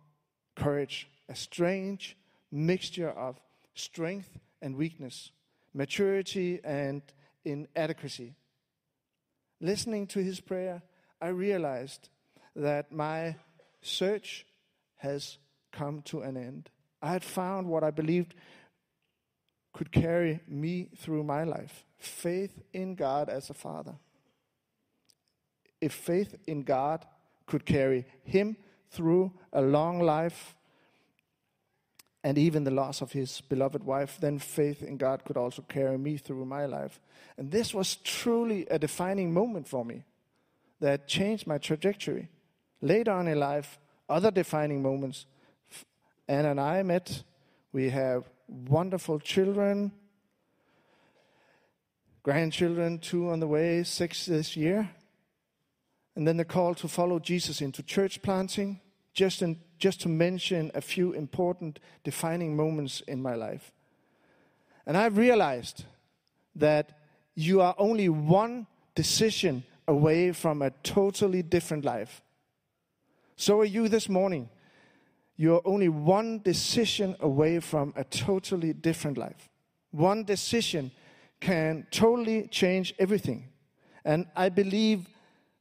courage, 0.56 1.08
a 1.28 1.34
strange 1.34 2.16
mixture 2.50 3.10
of 3.10 3.40
strength 3.74 4.38
and 4.64 4.76
weakness, 4.76 5.30
maturity 5.74 6.58
and 6.64 7.02
inadequacy. 7.44 8.34
Listening 9.60 10.06
to 10.08 10.20
his 10.20 10.40
prayer, 10.40 10.82
I 11.20 11.28
realized 11.28 12.08
that 12.56 12.90
my 12.90 13.36
search 13.82 14.46
has 14.96 15.36
come 15.70 16.00
to 16.02 16.22
an 16.22 16.38
end. 16.38 16.70
I 17.02 17.12
had 17.12 17.22
found 17.22 17.68
what 17.68 17.84
I 17.84 17.90
believed 17.90 18.34
could 19.74 19.92
carry 19.92 20.40
me 20.48 20.88
through 20.96 21.24
my 21.24 21.44
life 21.44 21.84
faith 21.98 22.62
in 22.72 22.94
God 22.94 23.28
as 23.28 23.50
a 23.50 23.54
father. 23.54 23.94
If 25.80 25.92
faith 25.92 26.36
in 26.46 26.62
God 26.62 27.04
could 27.46 27.66
carry 27.66 28.06
him 28.22 28.56
through 28.90 29.32
a 29.52 29.60
long 29.60 30.00
life 30.00 30.54
and 32.24 32.38
even 32.38 32.64
the 32.64 32.70
loss 32.70 33.02
of 33.02 33.12
his 33.12 33.42
beloved 33.42 33.84
wife, 33.84 34.16
then 34.18 34.38
faith 34.38 34.82
in 34.82 34.96
God 34.96 35.24
could 35.26 35.36
also 35.36 35.60
carry 35.60 35.98
me 35.98 36.16
through 36.16 36.46
my 36.46 36.64
life. 36.64 36.98
And 37.36 37.50
this 37.50 37.74
was 37.74 37.96
truly 37.96 38.66
a 38.70 38.78
defining 38.78 39.32
moment 39.34 39.68
for 39.68 39.84
me 39.84 40.04
that 40.80 41.06
changed 41.06 41.46
my 41.46 41.58
trajectory. 41.58 42.30
Later 42.80 43.12
on 43.12 43.28
in 43.28 43.38
life, 43.38 43.78
other 44.08 44.30
defining 44.30 44.82
moments, 44.82 45.26
Anna 46.26 46.52
and 46.52 46.60
I 46.60 46.82
met. 46.82 47.22
We 47.72 47.90
have 47.90 48.24
wonderful 48.48 49.20
children, 49.20 49.92
grandchildren, 52.22 53.00
two 53.00 53.28
on 53.28 53.40
the 53.40 53.46
way, 53.46 53.82
six 53.82 54.24
this 54.24 54.56
year. 54.56 54.90
And 56.16 56.26
then 56.26 56.38
the 56.38 56.44
call 56.46 56.74
to 56.76 56.88
follow 56.88 57.18
Jesus 57.18 57.60
into 57.60 57.82
church 57.82 58.22
planting, 58.22 58.80
just, 59.12 59.42
in, 59.42 59.58
just 59.78 60.00
to 60.02 60.08
mention 60.08 60.70
a 60.74 60.80
few 60.80 61.12
important 61.12 61.80
defining 62.02 62.56
moments 62.56 63.02
in 63.06 63.22
my 63.22 63.34
life. 63.34 63.72
And 64.86 64.96
I've 64.96 65.16
realized 65.16 65.84
that 66.56 66.98
you 67.34 67.60
are 67.60 67.74
only 67.78 68.08
one 68.08 68.66
decision 68.94 69.64
away 69.88 70.32
from 70.32 70.62
a 70.62 70.70
totally 70.82 71.42
different 71.42 71.84
life. 71.84 72.22
So 73.36 73.60
are 73.60 73.64
you 73.64 73.88
this 73.88 74.08
morning. 74.08 74.48
You're 75.36 75.62
only 75.64 75.88
one 75.88 76.40
decision 76.40 77.16
away 77.20 77.58
from 77.58 77.92
a 77.96 78.04
totally 78.04 78.72
different 78.72 79.18
life. 79.18 79.48
One 79.90 80.24
decision 80.24 80.92
can 81.40 81.86
totally 81.90 82.46
change 82.48 82.94
everything. 82.98 83.48
And 84.04 84.26
I 84.36 84.48
believe 84.48 85.08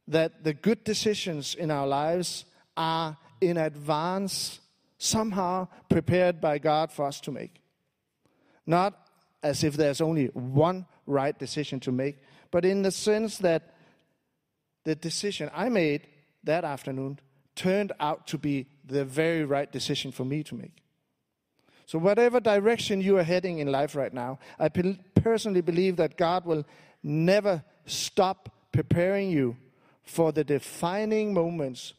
that 0.06 0.44
the 0.44 0.54
good 0.54 0.84
decisions 0.84 1.54
in 1.54 1.70
our 1.70 1.86
lives 1.86 2.44
are 2.76 3.16
in 3.46 3.56
advance, 3.56 4.60
somehow 4.98 5.68
prepared 5.88 6.40
by 6.40 6.58
God 6.58 6.92
for 6.92 7.06
us 7.06 7.20
to 7.22 7.30
make. 7.30 7.60
Not 8.66 8.98
as 9.42 9.62
if 9.62 9.76
there's 9.76 10.00
only 10.00 10.26
one 10.26 10.86
right 11.06 11.38
decision 11.38 11.80
to 11.80 11.92
make, 11.92 12.16
but 12.50 12.64
in 12.64 12.82
the 12.82 12.90
sense 12.90 13.38
that 13.38 13.74
the 14.84 14.94
decision 14.94 15.50
I 15.54 15.68
made 15.68 16.06
that 16.44 16.64
afternoon 16.64 17.18
turned 17.54 17.92
out 18.00 18.26
to 18.28 18.38
be 18.38 18.66
the 18.84 19.04
very 19.04 19.44
right 19.44 19.70
decision 19.70 20.12
for 20.12 20.24
me 20.24 20.42
to 20.44 20.54
make. 20.54 20.82
So, 21.86 21.98
whatever 21.98 22.40
direction 22.40 23.00
you 23.00 23.18
are 23.18 23.22
heading 23.22 23.58
in 23.58 23.70
life 23.70 23.94
right 23.94 24.12
now, 24.12 24.38
I 24.58 24.68
personally 24.68 25.60
believe 25.60 25.96
that 25.96 26.16
God 26.16 26.46
will 26.46 26.64
never 27.02 27.62
stop 27.86 28.48
preparing 28.72 29.30
you 29.30 29.56
for 30.02 30.32
the 30.32 30.44
defining 30.44 31.34
moments, 31.34 31.94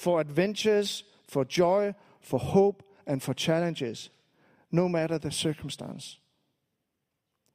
for 0.00 0.18
adventures, 0.18 1.04
for 1.28 1.44
joy, 1.44 1.94
for 2.22 2.40
hope, 2.40 2.82
and 3.06 3.22
for 3.22 3.34
challenges, 3.34 4.08
no 4.72 4.88
matter 4.88 5.18
the 5.18 5.30
circumstance. 5.30 6.16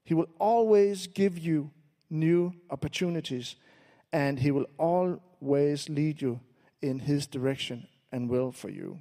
He 0.04 0.14
will 0.14 0.28
always 0.38 1.08
give 1.08 1.40
you 1.40 1.72
new 2.08 2.54
opportunities, 2.70 3.56
and 4.14 4.38
He 4.38 4.52
will 4.52 4.68
always 4.78 5.90
lead 5.90 6.22
you 6.22 6.40
in 6.84 7.00
His 7.00 7.26
direction 7.26 7.88
and 8.12 8.30
will 8.30 8.52
for 8.52 8.70
you. 8.70 9.00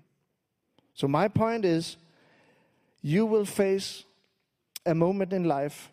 So, 0.94 1.06
my 1.06 1.28
point 1.28 1.66
is 1.66 1.98
you 3.02 3.26
will 3.26 3.44
face 3.44 4.04
a 4.86 4.94
moment 4.94 5.34
in 5.34 5.44
life 5.44 5.92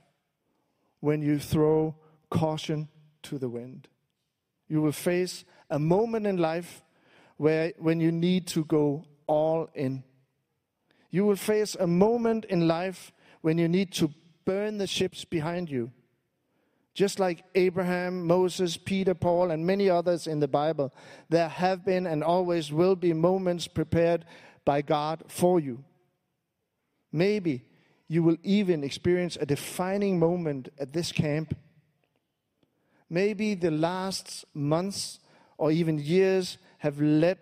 when 1.02 1.22
you 1.22 1.38
throw 1.38 1.96
caution 2.30 2.88
to 3.24 3.38
the 3.38 3.50
wind. 3.50 3.90
You 4.70 4.82
will 4.82 4.94
face 4.94 5.44
a 5.70 5.80
moment 5.80 6.26
in 6.26 6.38
life 6.38 6.82
where 7.42 7.74
when 7.78 8.00
you 8.00 8.12
need 8.12 8.48
to 8.48 8.64
go 8.66 9.04
all 9.28 9.70
in. 9.74 10.04
You 11.10 11.26
will 11.26 11.36
face 11.36 11.76
a 11.76 11.88
moment 11.88 12.46
in 12.46 12.68
life 12.68 13.12
when 13.42 13.58
you 13.58 13.68
need 13.68 13.92
to 13.94 14.12
burn 14.46 14.78
the 14.78 14.88
ships 14.88 15.26
behind 15.26 15.70
you 15.70 15.92
just 16.94 17.20
like 17.20 17.46
Abraham, 17.56 18.28
Moses, 18.28 18.76
Peter, 18.76 19.14
Paul, 19.14 19.52
and 19.52 19.66
many 19.66 19.90
others 19.90 20.28
in 20.28 20.40
the 20.40 20.48
Bible, 20.48 20.94
there 21.30 21.48
have 21.48 21.86
been 21.86 22.06
and 22.06 22.24
always 22.24 22.72
will 22.72 22.96
be 22.96 23.14
moments 23.14 23.68
prepared 23.68 24.26
by 24.66 24.82
God 24.82 25.24
for 25.28 25.60
you. 25.60 25.84
Maybe 27.12 27.64
you 28.08 28.24
will 28.24 28.38
even 28.44 28.84
experience 28.84 29.38
a 29.40 29.46
defining 29.46 30.20
moment 30.20 30.70
at 30.78 30.92
this 30.92 31.12
camp. 31.14 31.56
Maybe 33.10 33.56
the 33.56 33.72
last 33.72 34.46
months 34.54 35.20
or 35.58 35.72
even 35.72 35.98
years 35.98 36.58
have 36.82 37.00
led 37.00 37.38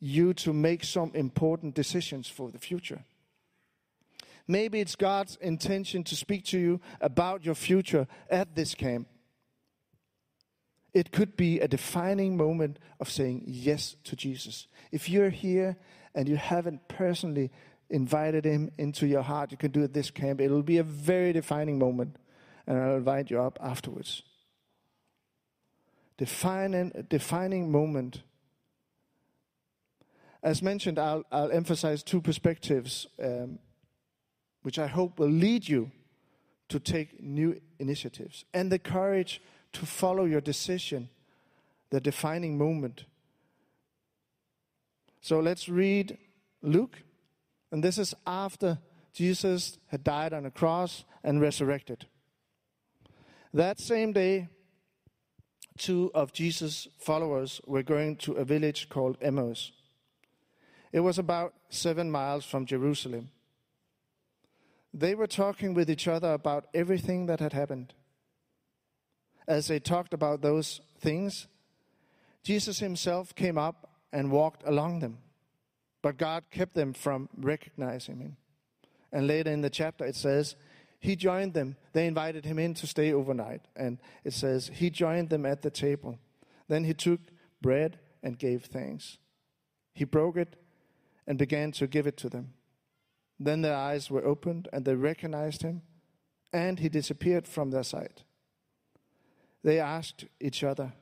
you 0.00 0.34
to 0.34 0.52
make 0.52 0.84
some 0.84 1.10
important 1.14 1.74
decisions 1.74 2.28
for 2.28 2.50
the 2.50 2.58
future. 2.58 3.04
Maybe 4.46 4.80
it's 4.80 4.96
God's 4.96 5.36
intention 5.36 6.04
to 6.04 6.14
speak 6.14 6.44
to 6.46 6.58
you 6.58 6.80
about 7.00 7.42
your 7.42 7.54
future 7.54 8.06
at 8.28 8.54
this 8.54 8.74
camp. 8.74 9.08
It 10.92 11.10
could 11.10 11.38
be 11.38 11.60
a 11.60 11.68
defining 11.68 12.36
moment 12.36 12.78
of 12.98 13.08
saying 13.08 13.44
yes 13.46 13.96
to 14.04 14.14
Jesus. 14.14 14.66
If 14.92 15.08
you're 15.08 15.30
here 15.30 15.78
and 16.14 16.28
you 16.28 16.36
haven't 16.36 16.86
personally 16.86 17.50
invited 17.88 18.44
him 18.44 18.70
into 18.76 19.06
your 19.06 19.22
heart, 19.22 19.52
you 19.52 19.56
can 19.56 19.70
do 19.70 19.84
it 19.84 19.94
this 19.94 20.10
camp. 20.10 20.38
It'll 20.38 20.62
be 20.62 20.78
a 20.78 20.82
very 20.82 21.32
defining 21.32 21.78
moment, 21.78 22.16
and 22.66 22.76
I'll 22.76 22.96
invite 22.96 23.30
you 23.30 23.40
up 23.40 23.58
afterwards. 23.62 24.22
Defining, 26.18 27.06
defining 27.08 27.72
moment. 27.72 28.22
As 30.42 30.62
mentioned, 30.62 30.98
I'll, 30.98 31.24
I'll 31.30 31.52
emphasize 31.52 32.02
two 32.02 32.20
perspectives 32.20 33.06
um, 33.22 33.58
which 34.62 34.78
I 34.78 34.86
hope 34.86 35.18
will 35.18 35.28
lead 35.28 35.68
you 35.68 35.90
to 36.68 36.78
take 36.78 37.22
new 37.22 37.60
initiatives 37.78 38.44
and 38.54 38.70
the 38.70 38.78
courage 38.78 39.42
to 39.72 39.86
follow 39.86 40.24
your 40.24 40.40
decision, 40.40 41.08
the 41.90 42.00
defining 42.00 42.56
moment. 42.56 43.04
So 45.20 45.40
let's 45.40 45.68
read 45.68 46.16
Luke, 46.62 47.02
and 47.70 47.84
this 47.84 47.98
is 47.98 48.14
after 48.26 48.78
Jesus 49.12 49.78
had 49.88 50.04
died 50.04 50.32
on 50.32 50.46
a 50.46 50.50
cross 50.50 51.04
and 51.22 51.40
resurrected. 51.40 52.06
That 53.52 53.80
same 53.80 54.12
day, 54.12 54.48
two 55.76 56.10
of 56.14 56.32
Jesus' 56.32 56.88
followers 56.98 57.60
were 57.66 57.82
going 57.82 58.16
to 58.16 58.32
a 58.34 58.44
village 58.44 58.88
called 58.88 59.18
Emmaus. 59.20 59.72
It 60.92 61.00
was 61.00 61.18
about 61.18 61.54
seven 61.68 62.10
miles 62.10 62.44
from 62.44 62.66
Jerusalem. 62.66 63.30
They 64.92 65.14
were 65.14 65.28
talking 65.28 65.72
with 65.74 65.88
each 65.88 66.08
other 66.08 66.32
about 66.32 66.66
everything 66.74 67.26
that 67.26 67.40
had 67.40 67.52
happened. 67.52 67.94
As 69.46 69.68
they 69.68 69.78
talked 69.78 70.12
about 70.12 70.42
those 70.42 70.80
things, 70.98 71.46
Jesus 72.42 72.80
himself 72.80 73.34
came 73.34 73.56
up 73.56 73.90
and 74.12 74.32
walked 74.32 74.62
along 74.66 74.98
them. 75.00 75.18
But 76.02 76.16
God 76.16 76.44
kept 76.50 76.74
them 76.74 76.92
from 76.92 77.28
recognizing 77.36 78.18
him. 78.18 78.36
And 79.12 79.26
later 79.26 79.50
in 79.50 79.60
the 79.60 79.70
chapter, 79.70 80.04
it 80.04 80.16
says, 80.16 80.56
He 80.98 81.14
joined 81.14 81.54
them. 81.54 81.76
They 81.92 82.06
invited 82.06 82.44
him 82.44 82.58
in 82.58 82.74
to 82.74 82.86
stay 82.86 83.12
overnight. 83.12 83.62
And 83.76 83.98
it 84.24 84.32
says, 84.32 84.70
He 84.74 84.90
joined 84.90 85.30
them 85.30 85.44
at 85.46 85.62
the 85.62 85.70
table. 85.70 86.18
Then 86.68 86.84
he 86.84 86.94
took 86.94 87.20
bread 87.60 87.98
and 88.22 88.38
gave 88.38 88.64
thanks. 88.64 89.18
He 89.92 90.04
broke 90.04 90.36
it 90.36 90.56
and 91.30 91.38
began 91.38 91.70
to 91.70 91.86
give 91.86 92.08
it 92.08 92.16
to 92.16 92.28
them. 92.28 92.54
Then 93.38 93.62
their 93.62 93.76
eyes 93.76 94.10
were 94.10 94.24
opened 94.24 94.66
and 94.72 94.84
they 94.84 94.96
recognized 94.96 95.62
him, 95.62 95.82
and 96.52 96.80
he 96.80 96.88
disappeared 96.88 97.46
from 97.46 97.70
their 97.70 97.84
sight. 97.84 98.24
They 99.62 99.78
asked 99.78 100.24
each 100.40 100.64
other, 100.64 100.92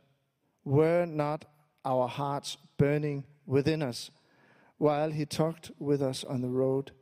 Were 0.64 1.06
not 1.06 1.46
our 1.82 2.06
hearts 2.06 2.58
burning 2.76 3.24
within 3.46 3.82
us 3.82 4.10
while 4.76 5.12
he 5.12 5.24
talked 5.24 5.70
with 5.78 6.02
us 6.02 6.24
on 6.24 6.42
the 6.42 6.50
road 6.50 6.92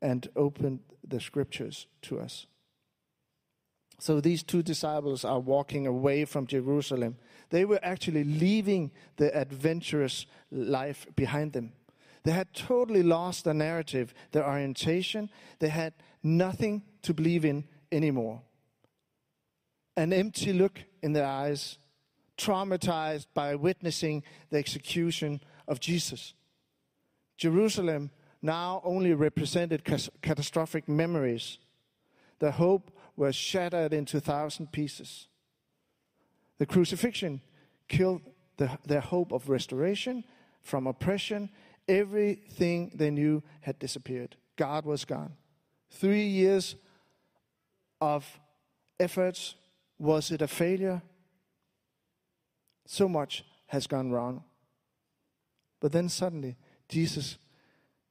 and 0.00 0.28
opened 0.36 0.78
the 1.04 1.18
scriptures 1.18 1.88
to 2.02 2.20
us. 2.20 2.46
So 3.98 4.20
these 4.20 4.44
two 4.44 4.62
disciples 4.62 5.24
are 5.24 5.40
walking 5.40 5.88
away 5.88 6.24
from 6.24 6.46
Jerusalem. 6.46 7.16
They 7.50 7.64
were 7.64 7.80
actually 7.82 8.22
leaving 8.22 8.92
the 9.16 9.36
adventurous 9.36 10.26
life 10.52 11.08
behind 11.16 11.52
them. 11.52 11.72
They 12.24 12.32
had 12.32 12.54
totally 12.54 13.02
lost 13.02 13.44
their 13.44 13.54
narrative, 13.54 14.14
their 14.32 14.46
orientation. 14.46 15.30
They 15.58 15.68
had 15.68 15.92
nothing 16.22 16.82
to 17.02 17.14
believe 17.14 17.44
in 17.44 17.64
anymore. 17.92 18.42
An 19.96 20.12
empty 20.12 20.52
look 20.52 20.80
in 21.02 21.12
their 21.12 21.26
eyes, 21.26 21.78
traumatized 22.36 23.26
by 23.34 23.54
witnessing 23.54 24.24
the 24.50 24.58
execution 24.58 25.40
of 25.68 25.80
Jesus. 25.80 26.34
Jerusalem 27.36 28.10
now 28.42 28.80
only 28.84 29.12
represented 29.12 29.84
catastrophic 30.22 30.88
memories. 30.88 31.58
Their 32.38 32.50
hope 32.50 32.90
was 33.16 33.36
shattered 33.36 33.92
into 33.92 34.20
thousand 34.20 34.72
pieces. 34.72 35.28
The 36.58 36.66
crucifixion 36.66 37.40
killed 37.88 38.22
the, 38.56 38.78
their 38.84 39.00
hope 39.00 39.32
of 39.32 39.48
restoration 39.48 40.24
from 40.62 40.86
oppression. 40.86 41.50
Everything 41.86 42.92
they 42.94 43.10
knew 43.10 43.42
had 43.60 43.78
disappeared. 43.78 44.36
God 44.56 44.84
was 44.84 45.04
gone. 45.04 45.34
Three 45.90 46.26
years 46.26 46.76
of 48.00 48.40
efforts. 48.98 49.54
Was 49.98 50.30
it 50.30 50.42
a 50.42 50.48
failure? 50.48 51.02
So 52.86 53.08
much 53.08 53.44
has 53.66 53.86
gone 53.86 54.10
wrong. 54.10 54.44
But 55.80 55.92
then 55.92 56.08
suddenly, 56.08 56.56
Jesus 56.88 57.38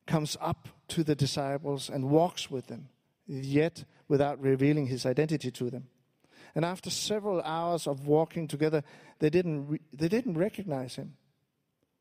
comes 0.05 0.37
up 0.39 0.67
to 0.89 1.03
the 1.03 1.15
disciples 1.15 1.89
and 1.89 2.09
walks 2.09 2.51
with 2.51 2.67
them, 2.67 2.89
yet 3.27 3.85
without 4.07 4.41
revealing 4.41 4.87
his 4.87 5.05
identity 5.05 5.51
to 5.51 5.69
them. 5.69 5.87
And 6.55 6.63
after 6.63 6.89
several 6.89 7.41
hours 7.41 7.87
of 7.87 8.05
walking 8.05 8.47
together, 8.47 8.83
they 9.19 9.29
didn't, 9.29 9.67
re- 9.67 9.81
they 9.91 10.07
didn't 10.07 10.37
recognize 10.37 10.95
him. 10.95 11.15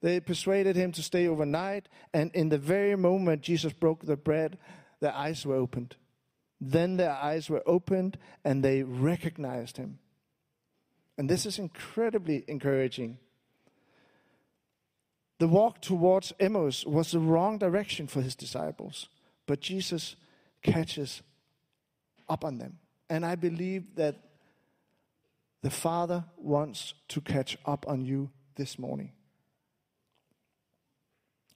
They 0.02 0.20
persuaded 0.20 0.76
him 0.76 0.92
to 0.92 1.02
stay 1.02 1.26
overnight, 1.26 1.88
and 2.12 2.30
in 2.34 2.50
the 2.50 2.58
very 2.58 2.96
moment 2.96 3.42
Jesus 3.42 3.72
broke 3.72 4.04
the 4.04 4.16
bread, 4.16 4.58
their 5.00 5.14
eyes 5.14 5.46
were 5.46 5.54
opened. 5.54 5.96
Then 6.60 6.96
their 6.96 7.12
eyes 7.12 7.48
were 7.48 7.62
opened, 7.66 8.18
and 8.44 8.62
they 8.62 8.82
recognized 8.82 9.78
him. 9.78 9.98
And 11.16 11.30
this 11.30 11.46
is 11.46 11.58
incredibly 11.58 12.44
encouraging 12.46 13.18
the 15.42 15.48
walk 15.48 15.80
towards 15.80 16.32
Emmaus 16.38 16.86
was 16.86 17.10
the 17.10 17.18
wrong 17.18 17.58
direction 17.58 18.06
for 18.06 18.22
his 18.22 18.36
disciples, 18.36 19.08
but 19.44 19.58
Jesus 19.58 20.14
catches 20.62 21.20
up 22.28 22.44
on 22.44 22.58
them. 22.58 22.78
And 23.10 23.26
I 23.26 23.34
believe 23.34 23.96
that 23.96 24.14
the 25.62 25.70
Father 25.70 26.22
wants 26.36 26.94
to 27.08 27.20
catch 27.20 27.58
up 27.66 27.84
on 27.88 28.04
you 28.04 28.30
this 28.54 28.78
morning. 28.78 29.10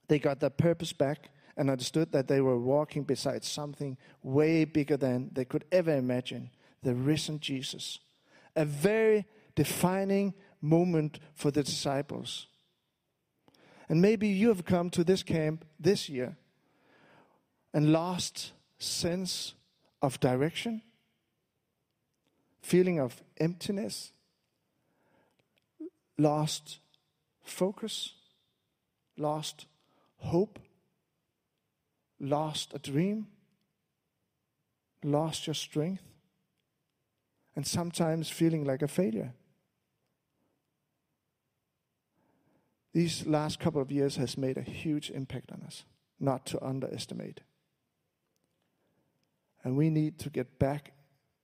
They 0.09 0.19
got 0.19 0.41
their 0.41 0.51
purpose 0.51 0.93
back 0.93 1.31
and 1.57 1.71
understood 1.71 2.13
that 2.13 2.29
they 2.29 2.41
were 2.41 2.59
walking 2.59 3.03
beside 3.03 3.45
something 3.45 3.97
way 4.23 4.65
bigger 4.65 4.97
than 4.97 5.31
they 5.33 5.45
could 5.45 5.65
ever 5.73 5.95
imagine 5.95 6.51
the 6.83 6.95
risen 6.95 7.41
Jesus. 7.41 7.99
A 8.55 8.65
very 8.65 9.27
defining 9.55 10.35
moment 10.61 11.19
for 11.35 11.51
the 11.51 11.63
disciples. 11.63 12.47
And 13.89 14.03
maybe 14.03 14.29
you 14.29 14.49
have 14.49 14.65
come 14.65 14.91
to 14.91 15.05
this 15.05 15.23
camp 15.23 15.65
this 15.79 16.09
year 16.09 16.37
and 17.73 17.93
lost 17.93 18.53
sense 18.79 19.55
of 20.03 20.21
direction, 20.21 20.83
feeling 22.61 22.99
of 22.99 23.23
emptiness, 23.39 24.13
lost 26.19 26.81
focus, 27.43 28.15
lost 29.17 29.67
hope, 30.19 30.59
lost 32.21 32.73
a 32.75 32.79
dream, 32.79 33.27
lost 35.03 35.47
your 35.47 35.55
strength, 35.55 36.03
and 37.55 37.67
sometimes 37.67 38.29
feeling 38.29 38.65
like 38.65 38.83
a 38.83 38.89
failure. 38.89 39.33
these 42.97 43.27
last 43.27 43.61
couple 43.61 43.83
of 43.83 43.93
years 43.93 44.17
has 44.17 44.39
made 44.39 44.57
a 44.57 44.63
huge 44.63 45.11
impact 45.11 45.53
on 45.53 45.61
us, 45.67 45.85
not 46.19 46.47
to 46.47 46.65
underestimate. 46.65 47.43
And 49.63 49.77
we 49.77 49.91
need 49.91 50.19
to 50.21 50.31
get 50.31 50.59
back 50.59 50.95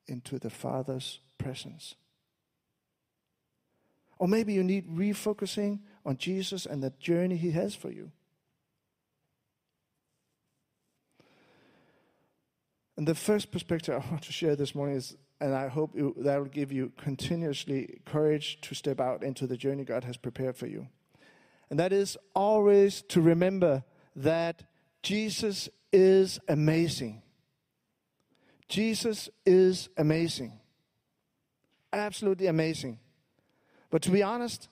into 0.06 0.38
the 0.38 0.48
Father's 0.48 1.20
presence. 1.36 1.94
Or 4.18 4.26
maybe 4.28 4.54
you 4.54 4.64
need 4.64 4.88
refocusing 4.88 5.80
on 6.06 6.16
Jesus 6.16 6.64
and 6.64 6.82
the 6.82 6.94
journey 6.98 7.36
He 7.36 7.50
has 7.50 7.74
for 7.74 7.90
you. 7.90 8.12
And 13.02 13.08
the 13.08 13.16
first 13.16 13.50
perspective 13.50 13.94
I 14.06 14.10
want 14.10 14.22
to 14.22 14.32
share 14.32 14.54
this 14.54 14.76
morning 14.76 14.94
is, 14.94 15.16
and 15.40 15.54
I 15.54 15.66
hope 15.66 15.90
that 15.94 16.38
will 16.38 16.44
give 16.44 16.70
you 16.70 16.92
continuously 16.96 18.00
courage 18.06 18.60
to 18.60 18.76
step 18.76 19.00
out 19.00 19.24
into 19.24 19.48
the 19.48 19.56
journey 19.56 19.82
God 19.82 20.04
has 20.04 20.16
prepared 20.16 20.56
for 20.56 20.68
you 20.68 20.86
and 21.72 21.80
that 21.80 21.92
is 21.92 22.16
always 22.34 23.00
to 23.08 23.22
remember 23.22 23.82
that 24.14 24.62
Jesus 25.02 25.70
is 25.90 26.38
amazing. 26.46 27.22
Jesus 28.68 29.30
is 29.46 29.88
amazing. 29.96 30.60
Absolutely 31.92 32.46
amazing. 32.46 32.98
But 33.90 34.02
to 34.02 34.10
be 34.10 34.22
honest, 34.22 34.68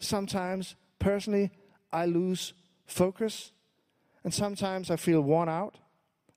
sometimes 0.00 0.74
personally 0.98 1.52
I 1.92 2.06
lose 2.06 2.52
focus 2.84 3.52
and 4.24 4.34
sometimes 4.34 4.90
I 4.90 4.96
feel 4.96 5.20
worn 5.20 5.48
out. 5.48 5.76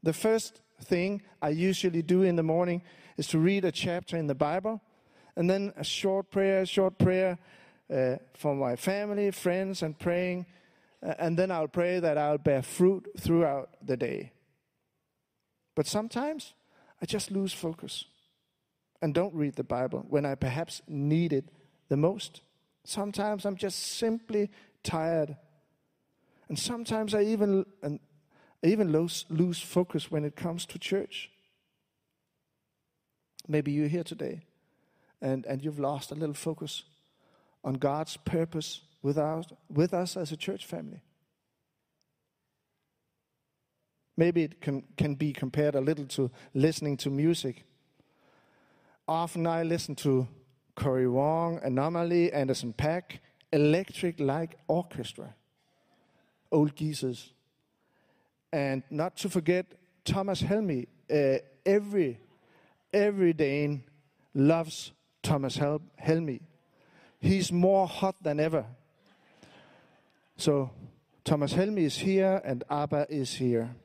The 0.03 0.13
first 0.13 0.61
thing 0.81 1.21
I 1.41 1.49
usually 1.49 2.01
do 2.01 2.23
in 2.23 2.35
the 2.35 2.43
morning 2.43 2.83
is 3.17 3.27
to 3.27 3.39
read 3.39 3.65
a 3.65 3.71
chapter 3.71 4.17
in 4.17 4.27
the 4.27 4.35
Bible 4.35 4.81
and 5.35 5.49
then 5.49 5.73
a 5.77 5.83
short 5.83 6.31
prayer, 6.31 6.61
a 6.61 6.65
short 6.65 6.97
prayer, 6.97 7.37
uh, 7.93 8.15
for 8.33 8.55
my 8.55 8.75
family, 8.75 9.31
friends, 9.31 9.83
and 9.83 9.97
praying. 9.97 10.45
Uh, 11.01 11.13
and 11.19 11.37
then 11.37 11.51
I'll 11.51 11.67
pray 11.67 11.99
that 11.99 12.17
I'll 12.17 12.37
bear 12.37 12.61
fruit 12.61 13.07
throughout 13.19 13.69
the 13.81 13.97
day. 13.97 14.31
But 15.75 15.87
sometimes 15.87 16.53
I 17.01 17.05
just 17.05 17.31
lose 17.31 17.53
focus 17.53 18.05
and 19.01 19.13
don't 19.13 19.33
read 19.33 19.55
the 19.55 19.63
Bible 19.63 20.05
when 20.09 20.25
I 20.25 20.35
perhaps 20.35 20.81
need 20.87 21.33
it 21.33 21.49
the 21.89 21.97
most. 21.97 22.41
Sometimes 22.85 23.45
I'm 23.45 23.57
just 23.57 23.97
simply 23.97 24.49
tired. 24.83 25.35
And 26.47 26.57
sometimes 26.57 27.13
I 27.13 27.23
even, 27.23 27.65
and 27.81 27.99
I 28.63 28.67
even 28.67 28.91
lose, 28.91 29.25
lose 29.29 29.59
focus 29.59 30.09
when 30.09 30.23
it 30.23 30.35
comes 30.35 30.65
to 30.67 30.79
church. 30.79 31.29
Maybe 33.47 33.71
you're 33.71 33.89
here 33.89 34.03
today 34.05 34.43
and, 35.21 35.45
and 35.45 35.63
you've 35.63 35.79
lost 35.79 36.11
a 36.11 36.15
little 36.15 36.33
focus 36.33 36.83
on 37.63 37.73
God's 37.75 38.15
purpose 38.17 38.81
with 39.01 39.17
us, 39.17 39.45
with 39.69 39.93
us 39.93 40.15
as 40.15 40.31
a 40.31 40.37
church 40.37 40.65
family. 40.65 41.01
Maybe 44.15 44.43
it 44.43 44.61
can, 44.61 44.83
can 44.95 45.15
be 45.15 45.33
compared 45.33 45.75
a 45.75 45.81
little 45.81 46.05
to 46.05 46.31
listening 46.53 46.97
to 46.97 47.09
music. 47.09 47.63
Often 49.07 49.47
I 49.47 49.63
listen 49.63 49.95
to 49.95 50.27
Cory 50.75 51.07
Wong, 51.07 51.59
Anomaly, 51.63 52.31
Anderson 52.31 52.73
Paak, 52.73 53.19
Electric 53.51 54.19
Light 54.19 54.55
Orchestra, 54.67 55.35
Old 56.51 56.75
Geezers. 56.75 57.33
And 58.53 58.83
not 58.91 59.17
to 59.17 59.29
forget 59.29 59.65
Thomas 60.05 60.39
Helmig. 60.39 60.85
Uh, 61.11 61.39
every, 61.65 62.19
every 62.93 63.33
Dane 63.33 63.83
loves 64.35 64.91
Thomas 65.23 65.57
Hel- 65.57 65.81
Helmig. 65.99 66.41
He's 67.19 67.51
more 67.51 67.87
hot 67.87 68.15
than 68.21 68.39
ever. 68.39 68.67
So 70.37 70.69
Thomas 71.23 71.53
Helmig 71.53 71.85
is 71.85 71.97
here 71.97 72.43
and 72.45 72.63
ABBA 72.69 73.07
is 73.09 73.33
here. 73.33 73.75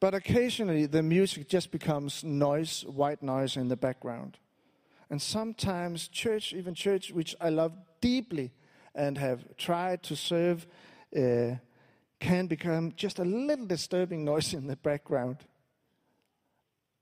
But 0.00 0.14
occasionally 0.14 0.86
the 0.86 1.02
music 1.02 1.48
just 1.50 1.70
becomes 1.70 2.24
noise, 2.24 2.82
white 2.86 3.22
noise 3.22 3.58
in 3.58 3.68
the 3.68 3.76
background. 3.76 4.38
And 5.12 5.20
sometimes 5.20 6.08
church, 6.08 6.54
even 6.54 6.74
church, 6.74 7.12
which 7.12 7.36
I 7.38 7.50
love 7.50 7.74
deeply 8.00 8.50
and 8.94 9.18
have 9.18 9.44
tried 9.58 10.02
to 10.04 10.16
serve, 10.16 10.66
uh, 11.14 11.56
can 12.18 12.46
become 12.46 12.94
just 12.96 13.18
a 13.18 13.24
little 13.24 13.66
disturbing 13.66 14.24
noise 14.24 14.54
in 14.54 14.66
the 14.66 14.76
background. 14.76 15.36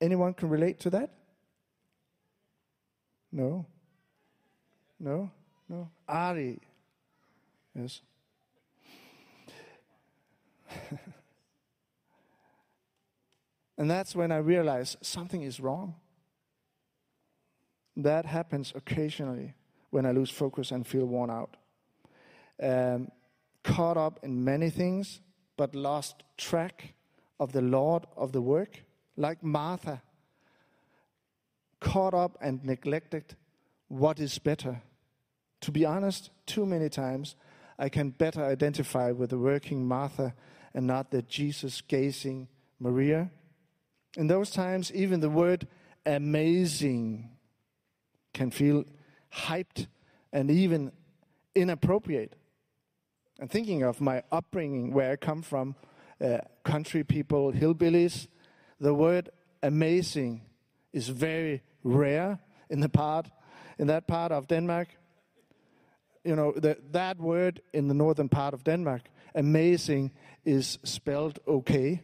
Anyone 0.00 0.34
can 0.34 0.48
relate 0.48 0.80
to 0.80 0.90
that? 0.90 1.10
No? 3.30 3.64
No? 4.98 5.30
No? 5.68 5.88
Ari. 6.08 6.58
Yes. 7.76 8.00
and 13.78 13.88
that's 13.88 14.16
when 14.16 14.32
I 14.32 14.38
realize 14.38 14.96
something 15.00 15.42
is 15.42 15.60
wrong. 15.60 15.94
That 17.96 18.26
happens 18.26 18.72
occasionally 18.74 19.54
when 19.90 20.06
I 20.06 20.12
lose 20.12 20.30
focus 20.30 20.70
and 20.70 20.86
feel 20.86 21.06
worn 21.06 21.30
out. 21.30 21.56
Um, 22.62 23.10
caught 23.62 23.96
up 23.96 24.20
in 24.22 24.44
many 24.44 24.70
things, 24.70 25.20
but 25.56 25.74
lost 25.74 26.22
track 26.36 26.94
of 27.38 27.52
the 27.52 27.62
Lord 27.62 28.06
of 28.16 28.32
the 28.32 28.40
work, 28.40 28.84
like 29.16 29.42
Martha, 29.42 30.02
caught 31.80 32.14
up 32.14 32.36
and 32.40 32.64
neglected 32.64 33.36
what 33.88 34.20
is 34.20 34.38
better. 34.38 34.82
To 35.62 35.72
be 35.72 35.84
honest, 35.84 36.30
too 36.46 36.64
many 36.64 36.88
times 36.88 37.34
I 37.78 37.88
can 37.88 38.10
better 38.10 38.44
identify 38.44 39.10
with 39.10 39.30
the 39.30 39.38
working 39.38 39.86
Martha 39.86 40.34
and 40.74 40.86
not 40.86 41.10
the 41.10 41.22
Jesus 41.22 41.80
gazing 41.80 42.48
Maria. 42.78 43.30
In 44.16 44.26
those 44.26 44.50
times, 44.50 44.92
even 44.92 45.20
the 45.20 45.30
word 45.30 45.66
amazing 46.06 47.30
can 48.32 48.50
feel 48.50 48.84
hyped 49.32 49.86
and 50.32 50.50
even 50.50 50.92
inappropriate. 51.54 52.36
And 53.38 53.50
thinking 53.50 53.82
of 53.82 54.00
my 54.00 54.22
upbringing, 54.30 54.92
where 54.92 55.12
I 55.12 55.16
come 55.16 55.42
from, 55.42 55.74
uh, 56.20 56.38
country 56.62 57.04
people, 57.04 57.52
hillbillies, 57.52 58.28
the 58.78 58.94
word 58.94 59.30
amazing 59.62 60.42
is 60.92 61.08
very 61.08 61.62
rare 61.82 62.38
in 62.68 62.80
the 62.80 62.88
part, 62.88 63.28
in 63.78 63.86
that 63.86 64.06
part 64.06 64.32
of 64.32 64.46
Denmark. 64.46 64.88
You 66.24 66.36
know, 66.36 66.52
the, 66.52 66.76
that 66.90 67.18
word 67.18 67.62
in 67.72 67.88
the 67.88 67.94
northern 67.94 68.28
part 68.28 68.52
of 68.52 68.64
Denmark, 68.64 69.02
amazing, 69.34 70.12
is 70.44 70.78
spelled 70.84 71.38
okay. 71.48 72.02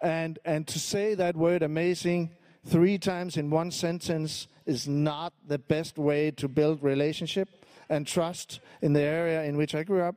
and, 0.00 0.38
and 0.44 0.66
to 0.68 0.78
say 0.78 1.14
that 1.14 1.36
word 1.36 1.62
amazing 1.62 2.30
three 2.66 2.98
times 2.98 3.36
in 3.36 3.50
one 3.50 3.70
sentence 3.70 4.48
is 4.66 4.86
not 4.86 5.32
the 5.46 5.58
best 5.58 5.98
way 5.98 6.30
to 6.32 6.48
build 6.48 6.82
relationship 6.82 7.48
and 7.88 8.06
trust 8.06 8.60
in 8.82 8.92
the 8.92 9.00
area 9.00 9.44
in 9.44 9.56
which 9.56 9.74
I 9.74 9.82
grew 9.82 10.02
up. 10.02 10.14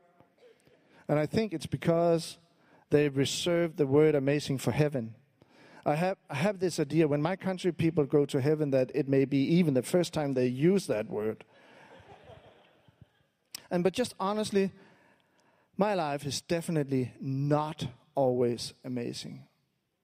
And 1.07 1.19
I 1.19 1.25
think 1.25 1.53
it's 1.53 1.65
because 1.65 2.37
they 2.89 3.09
reserved 3.09 3.77
the 3.77 3.87
word 3.87 4.15
amazing 4.15 4.57
for 4.57 4.71
heaven. 4.71 5.15
I 5.85 5.95
have, 5.95 6.17
I 6.29 6.35
have 6.35 6.59
this 6.59 6.79
idea 6.79 7.07
when 7.07 7.21
my 7.21 7.35
country 7.35 7.71
people 7.71 8.05
go 8.05 8.25
to 8.25 8.39
heaven 8.39 8.71
that 8.71 8.91
it 8.93 9.07
may 9.07 9.25
be 9.25 9.39
even 9.55 9.73
the 9.73 9.81
first 9.81 10.13
time 10.13 10.33
they 10.33 10.47
use 10.47 10.87
that 10.87 11.09
word. 11.09 11.43
and 13.71 13.83
but 13.83 13.93
just 13.93 14.13
honestly, 14.19 14.71
my 15.77 15.95
life 15.95 16.25
is 16.25 16.41
definitely 16.41 17.13
not 17.19 17.87
always 18.13 18.73
amazing. 18.83 19.47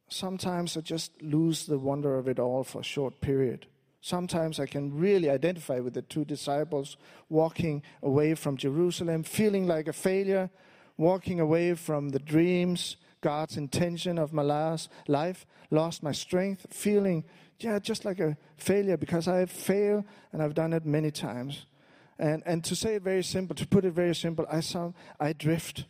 Sometimes 0.09 0.77
I 0.77 0.81
just 0.81 1.21
lose 1.21 1.65
the 1.65 1.79
wonder 1.79 2.17
of 2.17 2.27
it 2.27 2.39
all 2.39 2.63
for 2.63 2.81
a 2.81 2.83
short 2.83 3.19
period. 3.19 3.67
Sometimes 4.01 4.59
I 4.59 4.67
can 4.67 4.97
really 4.97 5.29
identify 5.29 5.79
with 5.79 5.93
the 5.93 6.01
two 6.01 6.23
disciples 6.23 6.95
walking 7.29 7.83
away 8.01 8.35
from 8.35 8.55
Jerusalem, 8.55 9.23
feeling 9.23 9.67
like 9.67 9.87
a 9.87 9.93
failure, 9.93 10.49
walking 10.97 11.39
away 11.39 11.73
from 11.73 12.09
the 12.09 12.19
dreams, 12.19 12.95
God's 13.21 13.57
intention 13.57 14.17
of 14.17 14.31
my 14.31 14.43
last 14.43 14.89
life, 15.07 15.45
lost 15.71 16.03
my 16.03 16.11
strength, 16.11 16.67
feeling, 16.69 17.25
yeah, 17.59 17.79
just 17.79 18.05
like 18.05 18.19
a 18.19 18.37
failure 18.55 18.97
because 18.97 19.27
I 19.27 19.37
have 19.37 19.51
failed 19.51 20.05
and 20.31 20.41
I've 20.41 20.53
done 20.53 20.73
it 20.73 20.85
many 20.85 21.11
times. 21.11 21.65
And, 22.19 22.41
and 22.45 22.63
to 22.63 22.75
say 22.75 22.95
it 22.95 23.03
very 23.03 23.23
simple, 23.23 23.55
to 23.55 23.67
put 23.67 23.85
it 23.85 23.91
very 23.91 24.15
simple, 24.15 24.45
I, 24.49 24.61
saw, 24.61 24.93
I 25.19 25.33
drift. 25.33 25.85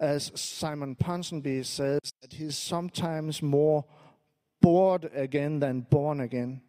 As 0.00 0.30
Simon 0.34 0.94
Ponsonby 0.94 1.64
says, 1.64 2.00
that 2.22 2.32
he's 2.32 2.56
sometimes 2.56 3.42
more 3.42 3.84
bored 4.60 5.10
again 5.14 5.58
than 5.58 5.80
born 5.80 6.20
again. 6.20 6.60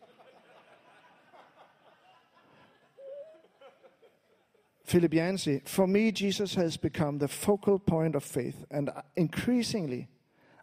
Philip 4.84 5.14
Yancey, 5.14 5.62
for 5.64 5.88
me, 5.88 6.12
Jesus 6.12 6.54
has 6.54 6.76
become 6.76 7.18
the 7.18 7.28
focal 7.28 7.80
point 7.80 8.14
of 8.14 8.22
faith, 8.22 8.64
and 8.70 8.90
increasingly, 9.16 10.08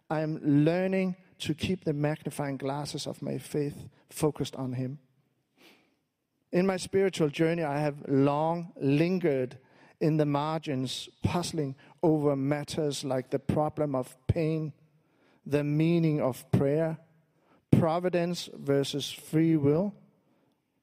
I 0.08 0.20
am 0.20 0.40
learning 0.42 1.16
to 1.40 1.54
keep 1.54 1.84
the 1.84 1.92
magnifying 1.92 2.56
glasses 2.56 3.06
of 3.06 3.20
my 3.20 3.36
faith 3.38 3.88
focused 4.08 4.56
on 4.56 4.72
Him. 4.72 4.98
In 6.52 6.66
my 6.66 6.76
spiritual 6.76 7.28
journey, 7.28 7.64
I 7.64 7.80
have 7.80 8.08
long 8.08 8.72
lingered 8.76 9.58
in 10.04 10.18
the 10.18 10.26
margins, 10.26 11.08
puzzling 11.22 11.74
over 12.02 12.36
matters 12.36 13.04
like 13.04 13.30
the 13.30 13.38
problem 13.38 13.94
of 13.94 14.14
pain, 14.26 14.70
the 15.46 15.64
meaning 15.64 16.20
of 16.20 16.44
prayer, 16.52 16.98
providence 17.78 18.50
versus 18.52 19.10
free 19.10 19.56
will. 19.56 19.94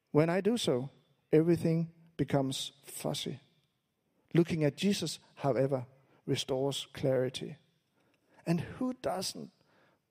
When 0.10 0.28
I 0.28 0.42
do 0.42 0.58
so, 0.58 0.90
everything 1.32 1.92
becomes 2.18 2.72
fuzzy. 2.84 3.40
Looking 4.34 4.64
at 4.64 4.76
Jesus, 4.76 5.20
however, 5.36 5.86
restores 6.26 6.88
clarity. 6.92 7.58
And 8.48 8.60
who 8.60 8.96
doesn't 9.04 9.52